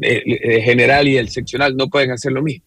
[0.00, 2.64] eh, eh, general y el seccional no pueden hacer lo mismo?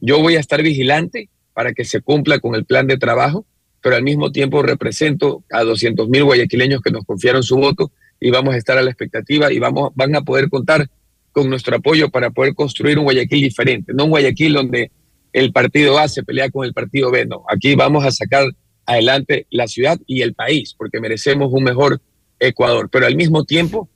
[0.00, 3.46] Yo voy a estar vigilante para que se cumpla con el plan de trabajo,
[3.82, 7.90] pero al mismo tiempo represento a 200 mil guayaquileños que nos confiaron su voto
[8.20, 10.88] y vamos a estar a la expectativa y vamos, van a poder contar
[11.32, 14.90] con nuestro apoyo para poder construir un Guayaquil diferente, no un Guayaquil donde
[15.32, 18.46] el partido A se pelea con el partido B, no, aquí vamos a sacar
[18.86, 22.00] adelante la ciudad y el país, porque merecemos un mejor
[22.38, 23.88] Ecuador, pero al mismo tiempo,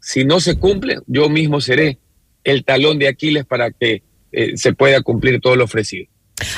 [0.00, 1.98] si no se cumple, yo mismo seré
[2.44, 6.06] el talón de Aquiles para que eh, se pueda cumplir todo lo ofrecido.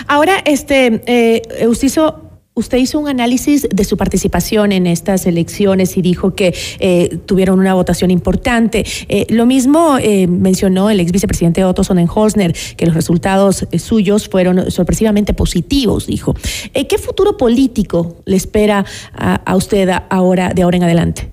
[0.06, 5.96] Ahora, este, eh, usted hizo Usted hizo un análisis de su participación en estas elecciones
[5.96, 8.84] y dijo que eh, tuvieron una votación importante.
[9.08, 14.70] Eh, lo mismo eh, mencionó el ex vicepresidente Otto Sonnenholzner, que los resultados suyos fueron
[14.70, 16.34] sorpresivamente positivos, dijo.
[16.74, 18.84] ¿Qué futuro político le espera
[19.14, 21.32] a, a usted ahora, de ahora en adelante?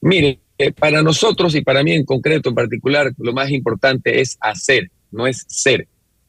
[0.00, 0.38] Mire,
[0.78, 5.26] para nosotros y para mí en concreto, en particular, lo más importante es hacer, no
[5.26, 5.88] es ser.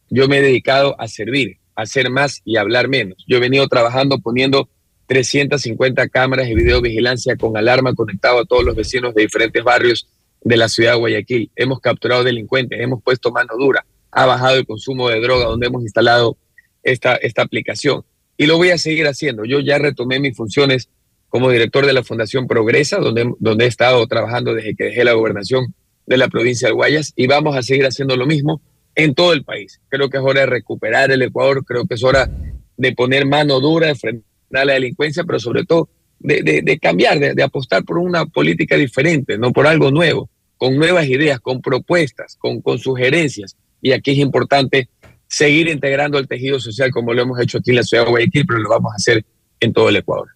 [0.09, 3.23] Yo me he dedicado a servir hacer más y hablar menos.
[3.27, 4.67] Yo he venido trabajando poniendo
[5.05, 10.07] 350 cámaras de videovigilancia con alarma conectado a todos los vecinos de diferentes barrios
[10.41, 11.51] de la ciudad de Guayaquil.
[11.55, 15.83] Hemos capturado delincuentes, hemos puesto mano dura, ha bajado el consumo de droga, donde hemos
[15.83, 16.37] instalado
[16.81, 18.03] esta, esta aplicación.
[18.37, 19.45] Y lo voy a seguir haciendo.
[19.45, 20.89] Yo ya retomé mis funciones
[21.29, 25.13] como director de la Fundación Progresa, donde, donde he estado trabajando desde que dejé la
[25.13, 25.75] gobernación
[26.07, 28.61] de la provincia de Guayas, y vamos a seguir haciendo lo mismo
[28.97, 29.79] en todo el país.
[29.89, 32.29] Creo que es hora de recuperar el Ecuador, creo que es hora
[32.75, 34.23] de poner mano dura, de frenar
[34.65, 35.87] la delincuencia, pero sobre todo
[36.19, 41.39] de, cambiar, de, apostar por una política diferente, no por algo nuevo, con nuevas ideas,
[41.39, 43.55] con propuestas, con, sugerencias.
[43.83, 44.89] Y aquí es importante
[45.27, 48.47] seguir integrando el tejido social como lo hemos hecho aquí en la ciudad de Guayaquil,
[48.47, 49.23] pero lo vamos a hacer
[49.59, 50.29] en todo el Ecuador.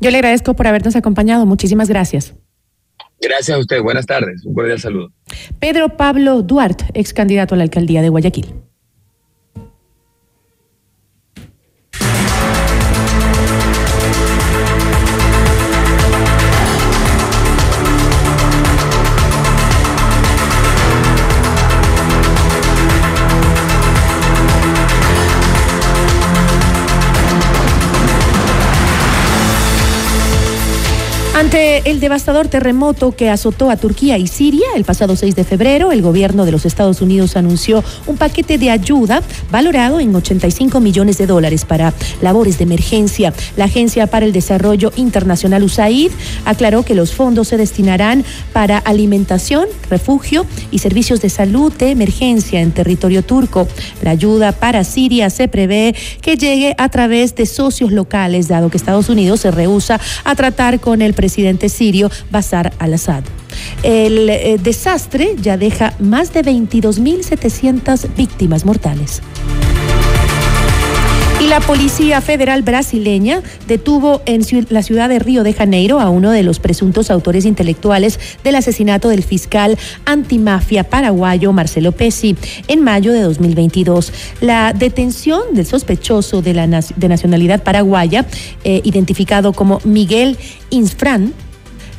[0.00, 1.46] Yo le agradezco por habernos acompañado.
[1.46, 2.34] Muchísimas gracias.
[3.22, 3.80] Gracias a usted.
[3.80, 4.44] Buenas tardes.
[4.44, 5.12] Un cordial saludo.
[5.60, 8.61] Pedro Pablo Duarte, ex candidato a la alcaldía de Guayaquil.
[31.84, 36.00] El devastador terremoto que azotó a Turquía y Siria el pasado 6 de febrero, el
[36.00, 39.20] gobierno de los Estados Unidos anunció un paquete de ayuda
[39.50, 43.34] valorado en 85 millones de dólares para labores de emergencia.
[43.56, 46.12] La Agencia para el Desarrollo Internacional USAID
[46.44, 52.60] aclaró que los fondos se destinarán para alimentación, refugio y servicios de salud de emergencia
[52.60, 53.66] en territorio turco.
[54.02, 58.76] La ayuda para Siria se prevé que llegue a través de socios locales, dado que
[58.76, 63.24] Estados Unidos se rehúsa a tratar con el presidente sirio Bashar al-Assad.
[63.82, 69.22] El eh, desastre ya deja más de 22.700 víctimas mortales.
[71.42, 76.30] Y la Policía Federal brasileña detuvo en la ciudad de Río de Janeiro a uno
[76.30, 82.36] de los presuntos autores intelectuales del asesinato del fiscal antimafia paraguayo Marcelo Pesci
[82.68, 84.12] en mayo de 2022.
[84.40, 88.24] La detención del sospechoso de, la, nacionalidad paraguaya,
[88.62, 90.38] eh, identificado como Miguel
[90.70, 91.34] Insfran,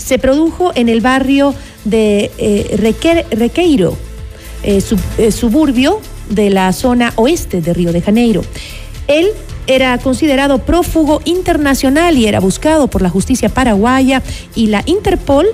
[0.03, 1.53] se produjo en el barrio
[1.85, 3.97] de eh, Requeiro,
[4.63, 4.81] eh,
[5.31, 5.99] suburbio
[6.29, 8.41] de la zona oeste de Río de Janeiro.
[9.07, 9.27] Él
[9.67, 14.21] era considerado prófugo internacional y era buscado por la justicia paraguaya
[14.55, 15.47] y la Interpol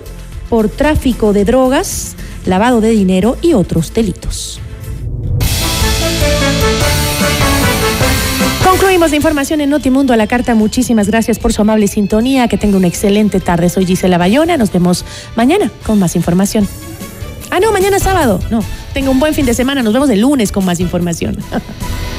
[0.50, 4.60] por tráfico de drogas, lavado de dinero y otros delitos.
[8.70, 10.54] Concluimos la información en Notimundo a la carta.
[10.54, 12.48] Muchísimas gracias por su amable sintonía.
[12.48, 13.68] Que tenga una excelente tarde.
[13.68, 14.58] Soy Gisela Bayona.
[14.58, 15.06] Nos vemos
[15.36, 16.68] mañana con más información.
[17.50, 18.40] Ah, no, mañana sábado.
[18.52, 18.64] No,
[18.94, 19.82] tenga un buen fin de semana.
[19.82, 21.36] Nos vemos el lunes con más información.